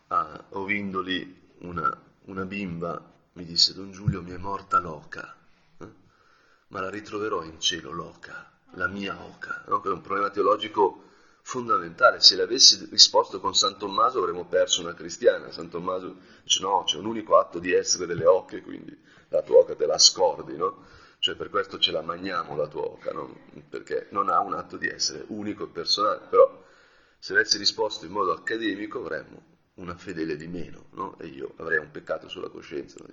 a 0.08 0.46
Ovindoli 0.52 1.50
una, 1.58 2.02
una 2.28 2.46
bimba 2.46 3.12
mi 3.36 3.44
disse 3.44 3.74
Don 3.74 3.92
Giulio 3.92 4.22
mi 4.22 4.32
è 4.32 4.38
morta 4.38 4.80
l'oca, 4.80 5.36
eh? 5.80 5.88
ma 6.68 6.80
la 6.80 6.90
ritroverò 6.90 7.44
in 7.44 7.60
cielo 7.60 7.92
l'oca, 7.92 8.50
la 8.76 8.88
mia 8.88 9.22
oca, 9.22 9.64
no? 9.68 9.82
che 9.82 9.90
è 9.90 9.92
un 9.92 10.02
problema 10.02 10.30
teologico 10.30 11.04
fondamentale. 11.42 12.22
Se 12.22 12.38
l'avessi 12.38 12.88
risposto 12.90 13.42
con 13.42 13.54
San 13.54 13.78
Tommaso 13.78 14.20
avremmo 14.20 14.46
perso 14.46 14.82
una 14.82 14.94
cristiana. 14.94 15.52
San 15.52 15.70
Tommaso 15.70 16.16
dice 16.44 16.62
no, 16.62 16.84
c'è 16.86 16.98
un 16.98 17.06
unico 17.06 17.38
atto 17.38 17.60
di 17.60 17.74
essere 17.74 18.06
delle 18.06 18.26
ocche, 18.26 18.62
quindi 18.62 18.98
la 19.28 19.42
tua 19.42 19.60
oca 19.60 19.76
te 19.76 19.86
la 19.86 19.98
scordi, 19.98 20.56
no? 20.56 20.86
Cioè 21.20 21.36
per 21.36 21.50
questo 21.50 21.78
ce 21.78 21.92
la 21.92 22.02
mangiamo 22.02 22.56
la 22.56 22.68
tua 22.68 22.84
oca, 22.84 23.12
no? 23.12 23.36
Perché 23.70 24.08
non 24.12 24.30
ha 24.30 24.40
un 24.40 24.54
atto 24.54 24.78
di 24.78 24.88
essere 24.88 25.26
unico 25.28 25.66
e 25.66 25.68
personale. 25.68 26.28
Però 26.30 26.64
se 27.20 27.34
avessi 27.34 27.58
risposto 27.58 28.06
in 28.06 28.12
modo 28.12 28.32
accademico 28.32 29.00
avremmo 29.00 29.55
una 29.76 29.96
fedele 29.96 30.36
di 30.36 30.48
meno, 30.48 30.88
no? 30.92 31.18
E 31.20 31.28
io 31.28 31.54
avrei 31.58 31.78
un 31.78 31.92
peccato 31.92 32.28
sulla 32.28 32.50
coscienza. 32.50 33.04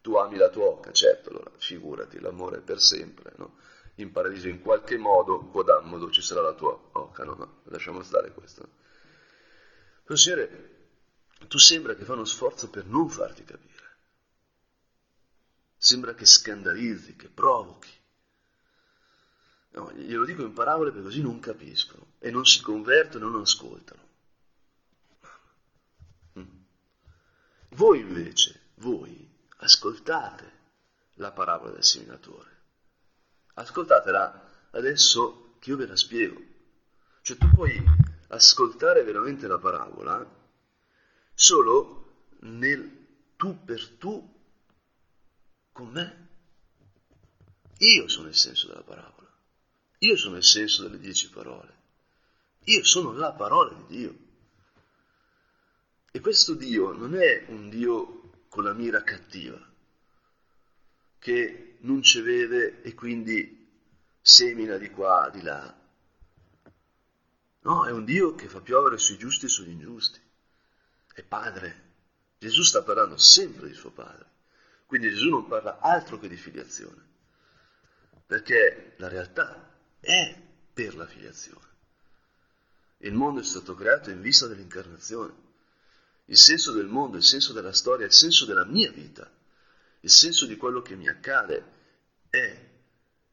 Tu 0.00 0.14
ami 0.14 0.36
la 0.36 0.48
tua 0.48 0.64
oca, 0.64 0.92
certo, 0.92 1.30
allora 1.30 1.50
figurati, 1.56 2.18
l'amore 2.20 2.58
è 2.58 2.60
per 2.60 2.80
sempre, 2.80 3.32
no? 3.36 3.56
in 3.96 4.12
paradiso 4.12 4.48
in 4.48 4.60
qualche 4.60 4.96
modo, 4.96 5.40
quodammodo, 5.46 6.10
ci 6.10 6.22
sarà 6.22 6.40
la 6.40 6.54
tua 6.54 6.78
oca, 6.92 7.24
no, 7.24 7.34
no, 7.34 7.60
lasciamo 7.64 8.02
stare 8.02 8.32
questo. 8.32 8.78
Signore, 10.14 10.78
tu 11.46 11.58
sembra 11.58 11.94
che 11.94 12.04
fa 12.04 12.14
uno 12.14 12.24
sforzo 12.24 12.68
per 12.68 12.84
non 12.86 13.08
farti 13.08 13.44
capire. 13.44 13.68
Sembra 15.76 16.14
che 16.14 16.26
scandalizzi, 16.26 17.14
che 17.14 17.28
provochi. 17.28 17.90
No, 19.72 19.92
glielo 19.92 20.24
dico 20.24 20.42
in 20.42 20.52
parabole 20.52 20.90
perché 20.90 21.04
così 21.04 21.22
non 21.22 21.38
capiscono 21.38 22.14
e 22.18 22.30
non 22.30 22.44
si 22.44 22.60
convertono 22.60 23.28
e 23.28 23.30
non 23.30 23.42
ascoltano. 23.42 24.08
Voi 27.70 28.00
invece, 28.00 28.60
voi, 28.76 29.28
ascoltate 29.58 30.58
la 31.14 31.32
parabola 31.32 31.72
del 31.72 31.84
seminatore 31.84 32.58
ascoltatela 33.60 34.68
adesso 34.72 35.56
che 35.58 35.70
io 35.70 35.76
ve 35.76 35.86
la 35.86 35.96
spiego. 35.96 36.40
Cioè 37.22 37.36
tu 37.36 37.48
puoi 37.50 37.82
ascoltare 38.28 39.02
veramente 39.02 39.46
la 39.46 39.58
parabola 39.58 40.38
solo 41.34 42.28
nel 42.40 42.98
tu 43.36 43.64
per 43.64 43.88
tu 43.96 44.38
con 45.72 45.88
me. 45.88 46.28
Io 47.78 48.08
sono 48.08 48.28
il 48.28 48.34
senso 48.34 48.68
della 48.68 48.82
parabola. 48.82 49.28
Io 49.98 50.16
sono 50.16 50.36
il 50.36 50.44
senso 50.44 50.82
delle 50.82 50.98
dieci 50.98 51.28
parole. 51.30 51.78
Io 52.64 52.84
sono 52.84 53.12
la 53.12 53.32
parola 53.32 53.72
di 53.72 53.96
Dio. 53.96 54.28
E 56.12 56.20
questo 56.20 56.54
Dio 56.54 56.92
non 56.92 57.14
è 57.14 57.44
un 57.48 57.70
Dio 57.70 58.44
con 58.48 58.64
la 58.64 58.72
mira 58.72 59.02
cattiva, 59.02 59.58
che 61.18 61.76
non 61.80 62.02
ci 62.02 62.20
vede 62.20 62.82
e 62.82 62.94
quindi 62.94 63.68
semina 64.20 64.76
di 64.76 64.90
qua, 64.90 65.30
di 65.32 65.42
là. 65.42 65.78
No, 67.62 67.86
è 67.86 67.92
un 67.92 68.04
Dio 68.04 68.34
che 68.34 68.48
fa 68.48 68.60
piovere 68.60 68.98
sui 68.98 69.18
giusti 69.18 69.46
e 69.46 69.48
sugli 69.48 69.70
ingiusti. 69.70 70.20
È 71.14 71.22
padre. 71.22 71.88
Gesù 72.38 72.62
sta 72.62 72.82
parlando 72.82 73.16
sempre 73.16 73.68
di 73.68 73.74
suo 73.74 73.90
padre. 73.90 74.26
Quindi 74.86 75.10
Gesù 75.10 75.28
non 75.28 75.46
parla 75.46 75.78
altro 75.78 76.18
che 76.18 76.26
di 76.26 76.36
filiazione. 76.36 77.08
Perché 78.26 78.94
la 78.96 79.08
realtà 79.08 79.78
è 80.00 80.40
per 80.72 80.96
la 80.96 81.06
filiazione. 81.06 81.68
Il 82.98 83.12
mondo 83.12 83.40
è 83.40 83.44
stato 83.44 83.74
creato 83.74 84.10
in 84.10 84.20
vista 84.20 84.46
dell'incarnazione. 84.46 85.48
Il 86.30 86.38
senso 86.38 86.72
del 86.72 86.86
mondo, 86.86 87.16
il 87.16 87.24
senso 87.24 87.52
della 87.52 87.72
storia, 87.72 88.06
il 88.06 88.12
senso 88.12 88.44
della 88.44 88.64
mia 88.64 88.90
vita 88.90 89.30
il 90.02 90.10
senso 90.10 90.46
di 90.46 90.56
quello 90.56 90.80
che 90.80 90.96
mi 90.96 91.08
accade 91.08 91.78
è 92.30 92.68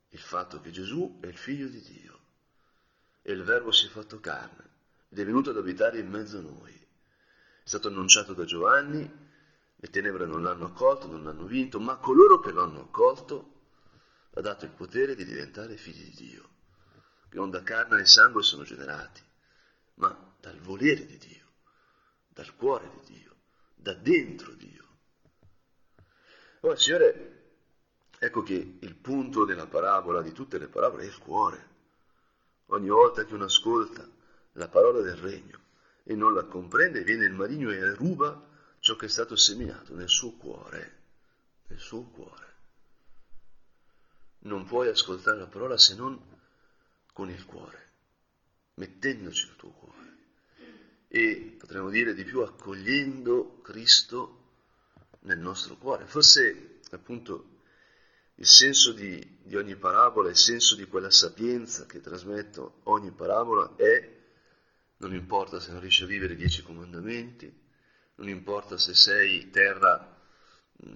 il 0.10 0.20
fatto 0.20 0.60
che 0.60 0.72
Gesù 0.72 1.20
è 1.22 1.28
il 1.28 1.38
figlio 1.38 1.68
di 1.68 1.82
Dio 1.82 2.20
e 3.22 3.32
il 3.32 3.44
Verbo 3.44 3.72
si 3.72 3.86
è 3.86 3.90
fatto 3.90 4.20
carne 4.20 4.66
ed 5.10 5.20
è 5.20 5.26
venuto 5.26 5.52
ad 5.52 5.58
abitare 5.58 6.00
in 6.00 6.10
mezzo 6.10 6.40
a 6.40 6.42
noi. 6.42 6.74
È 6.74 7.68
stato 7.68 7.88
annunciato 7.88 8.34
da 8.34 8.44
Giovanni, 8.44 9.10
le 9.76 9.90
tenebre 9.90 10.26
non 10.26 10.44
l'hanno 10.44 10.66
accolto, 10.66 11.08
non 11.08 11.24
l'hanno 11.24 11.46
vinto, 11.46 11.80
ma 11.80 11.98
coloro 11.98 12.40
che 12.40 12.52
lo 12.52 12.64
hanno 12.64 12.82
accolto 12.82 13.54
ha 14.34 14.42
dato 14.42 14.66
il 14.66 14.72
potere 14.72 15.16
di 15.16 15.26
diventare 15.26 15.78
figli 15.78 16.04
di 16.04 16.28
Dio, 16.28 16.50
che 17.30 17.38
non 17.38 17.50
da 17.50 17.64
carne 17.64 18.02
e 18.02 18.06
sangue 18.06 18.44
sono 18.44 18.64
generati, 18.64 19.22
ma 19.96 20.36
dal 20.40 20.60
volere 20.60 21.06
di 21.06 21.18
Dio, 21.18 21.46
dal 22.38 22.56
cuore 22.56 22.88
di 22.92 23.16
Dio, 23.16 23.36
da 23.74 23.96
dentro 23.96 24.54
Dio. 24.54 24.86
Ora, 26.60 26.76
Signore, 26.76 27.56
ecco 28.20 28.44
che 28.44 28.78
il 28.80 28.96
punto 28.96 29.44
della 29.44 29.66
parabola, 29.66 30.22
di 30.22 30.34
tutte 30.34 30.60
le 30.60 30.68
parabole, 30.68 31.04
è 31.04 31.08
il 31.08 31.18
cuore. 31.18 31.76
Ogni 32.68 32.90
volta 32.90 33.26
che 33.26 33.34
uno 33.34 33.46
ascolta 33.46 34.08
la 34.52 34.68
parola 34.68 35.02
del 35.02 35.16
regno 35.16 35.62
e 36.04 36.14
non 36.14 36.36
la 36.36 36.44
comprende, 36.44 37.04
viene 37.04 37.26
il 37.26 37.34
maligno 37.34 37.72
e 37.72 37.96
ruba 37.96 38.40
ciò 38.78 38.96
che 38.96 39.08
è 39.08 39.10
stato 39.10 39.36
seminato 39.36 39.96
nel 39.96 40.10
suo 40.10 40.34
cuore, 40.34 41.06
nel 41.70 41.80
suo 41.80 42.04
cuore. 42.04 42.56
Non 44.42 44.64
puoi 44.66 44.90
ascoltare 44.90 45.40
la 45.40 45.48
parola 45.48 45.76
se 45.76 45.96
non 45.96 46.22
con 47.14 47.32
il 47.32 47.44
cuore, 47.46 47.94
mettendoci 48.76 49.48
il 49.48 49.56
tuo 49.56 49.72
cuore. 49.72 50.07
E 51.18 51.56
potremmo 51.58 51.90
dire 51.90 52.14
di 52.14 52.24
più 52.24 52.42
accogliendo 52.42 53.60
Cristo 53.64 54.52
nel 55.22 55.40
nostro 55.40 55.76
cuore. 55.76 56.06
Forse 56.06 56.82
appunto 56.92 57.62
il 58.36 58.46
senso 58.46 58.92
di, 58.92 59.40
di, 59.42 59.56
ogni 59.56 59.76
parabola, 59.76 60.30
il 60.30 60.38
senso 60.38 60.76
di 60.76 60.86
quella 60.86 61.10
sapienza 61.10 61.88
che 61.88 62.02
trasmetto 62.02 62.82
ogni 62.84 63.10
parabola 63.10 63.76
è, 63.78 64.16
non 64.98 65.16
importa 65.16 65.60
se 65.60 65.72
non 65.72 65.82
riesci 65.82 66.04
a 66.04 66.06
vivere 66.06 66.34
i 66.34 66.38
dieci 66.38 66.62
comandamenti, 66.62 67.52
non 68.18 68.30
importa 68.30 68.78
se 68.78 68.94
sei 68.94 69.50
terra 69.50 70.22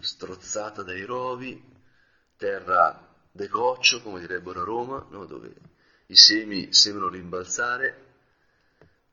strozzata 0.01 0.83
dai 0.83 1.03
rovi, 1.03 1.59
terra 2.37 3.11
de 3.31 3.47
goccio, 3.47 4.03
come 4.03 4.19
direbbero 4.19 4.61
a 4.61 4.65
Roma, 4.65 5.03
no? 5.09 5.25
dove 5.25 5.51
i 6.05 6.15
semi 6.15 6.71
sembrano 6.73 7.09
rimbalzare, 7.09 8.10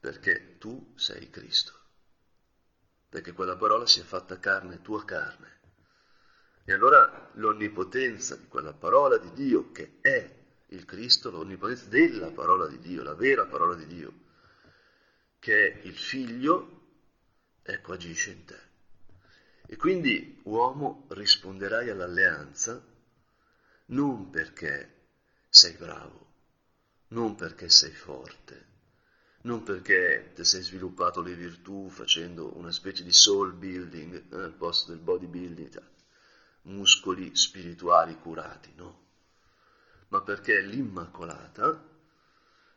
perché 0.09 0.57
tu 0.57 0.95
sei 0.97 1.29
Cristo 1.29 1.79
perché 3.11 3.33
quella 3.33 3.57
parola 3.57 3.87
si 3.87 4.01
è 4.01 4.03
fatta 4.03 4.39
carne, 4.39 4.83
tua 4.83 5.05
carne. 5.05 5.57
E 6.65 6.73
allora 6.73 7.31
l'onnipotenza 7.35 8.37
di 8.37 8.47
quella 8.49 8.75
parola 8.75 9.17
di 9.17 9.33
Dio 9.33 9.73
che 9.73 9.99
è 10.03 10.37
il 10.69 10.85
Cristo, 10.85 11.31
l'onnipotenza 11.31 11.87
della 11.87 12.31
parola 12.31 12.67
di 12.67 12.79
Dio, 12.79 13.03
la 13.03 13.15
vera 13.15 13.47
parola 13.47 13.75
di 13.75 13.87
Dio, 13.87 14.13
che 15.39 15.73
è 15.73 15.81
il 15.87 15.97
figlio, 15.97 16.89
ecco 17.63 17.93
agisce 17.93 18.31
in 18.31 18.45
te. 18.45 18.61
E 19.67 19.77
quindi, 19.77 20.41
uomo, 20.45 21.07
risponderai 21.11 21.89
all'alleanza 21.89 22.83
non 23.87 24.29
perché 24.29 25.07
sei 25.49 25.75
bravo, 25.75 26.33
non 27.09 27.35
perché 27.35 27.71
sei 27.71 27.93
forte, 27.93 28.68
non 29.49 29.63
perché 29.63 30.33
ti 30.35 30.45
sei 30.45 30.63
sviluppato 30.63 31.23
le 31.23 31.35
virtù 31.35 31.89
facendo 31.89 32.55
una 32.59 32.71
specie 32.71 33.03
di 33.03 33.13
soul 33.15 33.55
building 33.55 34.31
eh, 34.31 34.43
al 34.43 34.53
posto 34.53 34.93
del 34.93 35.01
bodybuilding, 35.01 35.73
cioè, 35.73 35.83
muscoli 36.63 37.35
spirituali 37.35 38.15
curati, 38.19 38.71
no, 38.77 39.07
ma 40.09 40.21
perché 40.21 40.61
l'Immacolata, 40.61 41.83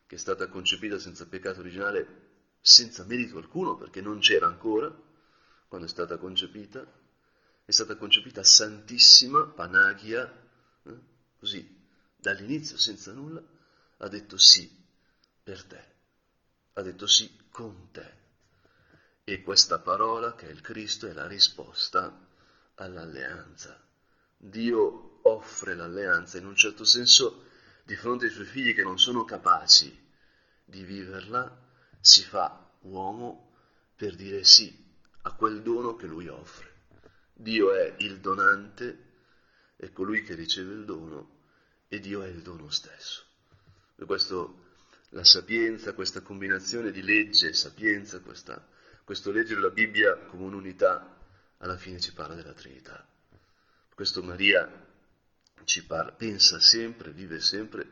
che 0.06 0.14
è 0.14 0.18
stata 0.18 0.48
concepita 0.48 0.98
senza 0.98 1.26
peccato 1.26 1.60
originale, 1.60 2.20
senza 2.62 3.04
merito 3.04 3.36
alcuno, 3.36 3.76
perché 3.76 4.00
non 4.00 4.20
c'era 4.20 4.46
ancora 4.46 4.90
quando 5.68 5.86
è 5.86 5.90
stata 5.90 6.16
concepita, 6.16 6.90
è 7.66 7.70
stata 7.70 7.96
concepita 7.96 8.42
santissima, 8.42 9.44
panagia, 9.44 10.24
eh, 10.84 10.98
così, 11.38 11.84
dall'inizio 12.16 12.78
senza 12.78 13.12
nulla, 13.12 13.42
ha 13.98 14.08
detto 14.08 14.38
sì 14.38 14.70
per 15.42 15.62
te 15.64 15.92
ha 16.74 16.82
detto 16.82 17.06
sì 17.06 17.38
con 17.50 17.90
te. 17.90 18.20
E 19.24 19.42
questa 19.42 19.78
parola, 19.78 20.34
che 20.34 20.48
è 20.48 20.50
il 20.50 20.60
Cristo, 20.60 21.06
è 21.06 21.12
la 21.12 21.26
risposta 21.26 22.26
all'alleanza. 22.76 23.80
Dio 24.36 25.20
offre 25.22 25.74
l'alleanza 25.74 26.38
in 26.38 26.46
un 26.46 26.56
certo 26.56 26.84
senso 26.84 27.44
di 27.84 27.94
fronte 27.94 28.26
ai 28.26 28.30
suoi 28.30 28.46
figli 28.46 28.74
che 28.74 28.82
non 28.82 28.98
sono 28.98 29.24
capaci 29.24 29.96
di 30.64 30.82
viverla, 30.82 31.60
si 32.00 32.24
fa 32.24 32.70
uomo 32.80 33.52
per 33.94 34.16
dire 34.16 34.42
sì 34.44 34.76
a 35.22 35.32
quel 35.34 35.62
dono 35.62 35.94
che 35.94 36.06
lui 36.06 36.26
offre. 36.26 36.70
Dio 37.32 37.72
è 37.72 37.94
il 37.98 38.18
donante, 38.18 39.10
è 39.76 39.92
colui 39.92 40.22
che 40.22 40.34
riceve 40.34 40.72
il 40.72 40.84
dono 40.84 41.40
e 41.88 42.00
Dio 42.00 42.22
è 42.22 42.28
il 42.28 42.42
dono 42.42 42.70
stesso. 42.70 43.24
Per 43.94 44.06
questo 44.06 44.61
la 45.12 45.24
sapienza, 45.24 45.92
questa 45.92 46.22
combinazione 46.22 46.90
di 46.90 47.02
legge 47.02 47.48
e 47.48 47.52
sapienza, 47.52 48.20
questa, 48.20 48.66
questo 49.04 49.30
leggere 49.30 49.60
la 49.60 49.70
Bibbia 49.70 50.16
come 50.16 50.44
un'unità, 50.44 51.18
alla 51.58 51.76
fine 51.76 52.00
ci 52.00 52.12
parla 52.12 52.34
della 52.34 52.54
Trinità. 52.54 53.06
Questo 53.94 54.22
Maria 54.22 54.70
ci 55.64 55.84
parla, 55.84 56.12
pensa 56.12 56.58
sempre, 56.60 57.12
vive 57.12 57.40
sempre 57.40 57.86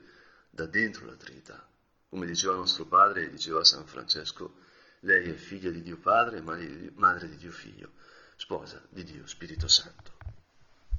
da 0.49 0.67
dentro 0.67 1.07
la 1.07 1.15
Trinità. 1.15 1.69
Come 2.09 2.27
diceva 2.27 2.55
nostro 2.55 2.87
padre, 2.87 3.31
diceva 3.31 3.65
San 3.65 3.87
Francesco, 3.87 4.57
lei 5.01 5.31
è 5.31 5.35
figlia 5.35 5.71
di 5.71 5.83
Dio 5.83 5.99
Padre, 5.99 6.41
madre 6.41 7.29
di 7.29 7.37
Dio 7.37 7.53
Figlio, 7.53 7.93
sposa 8.37 8.83
di 8.89 9.05
Dio 9.05 9.27
Spirito 9.27 9.69
Santo. 9.69 10.17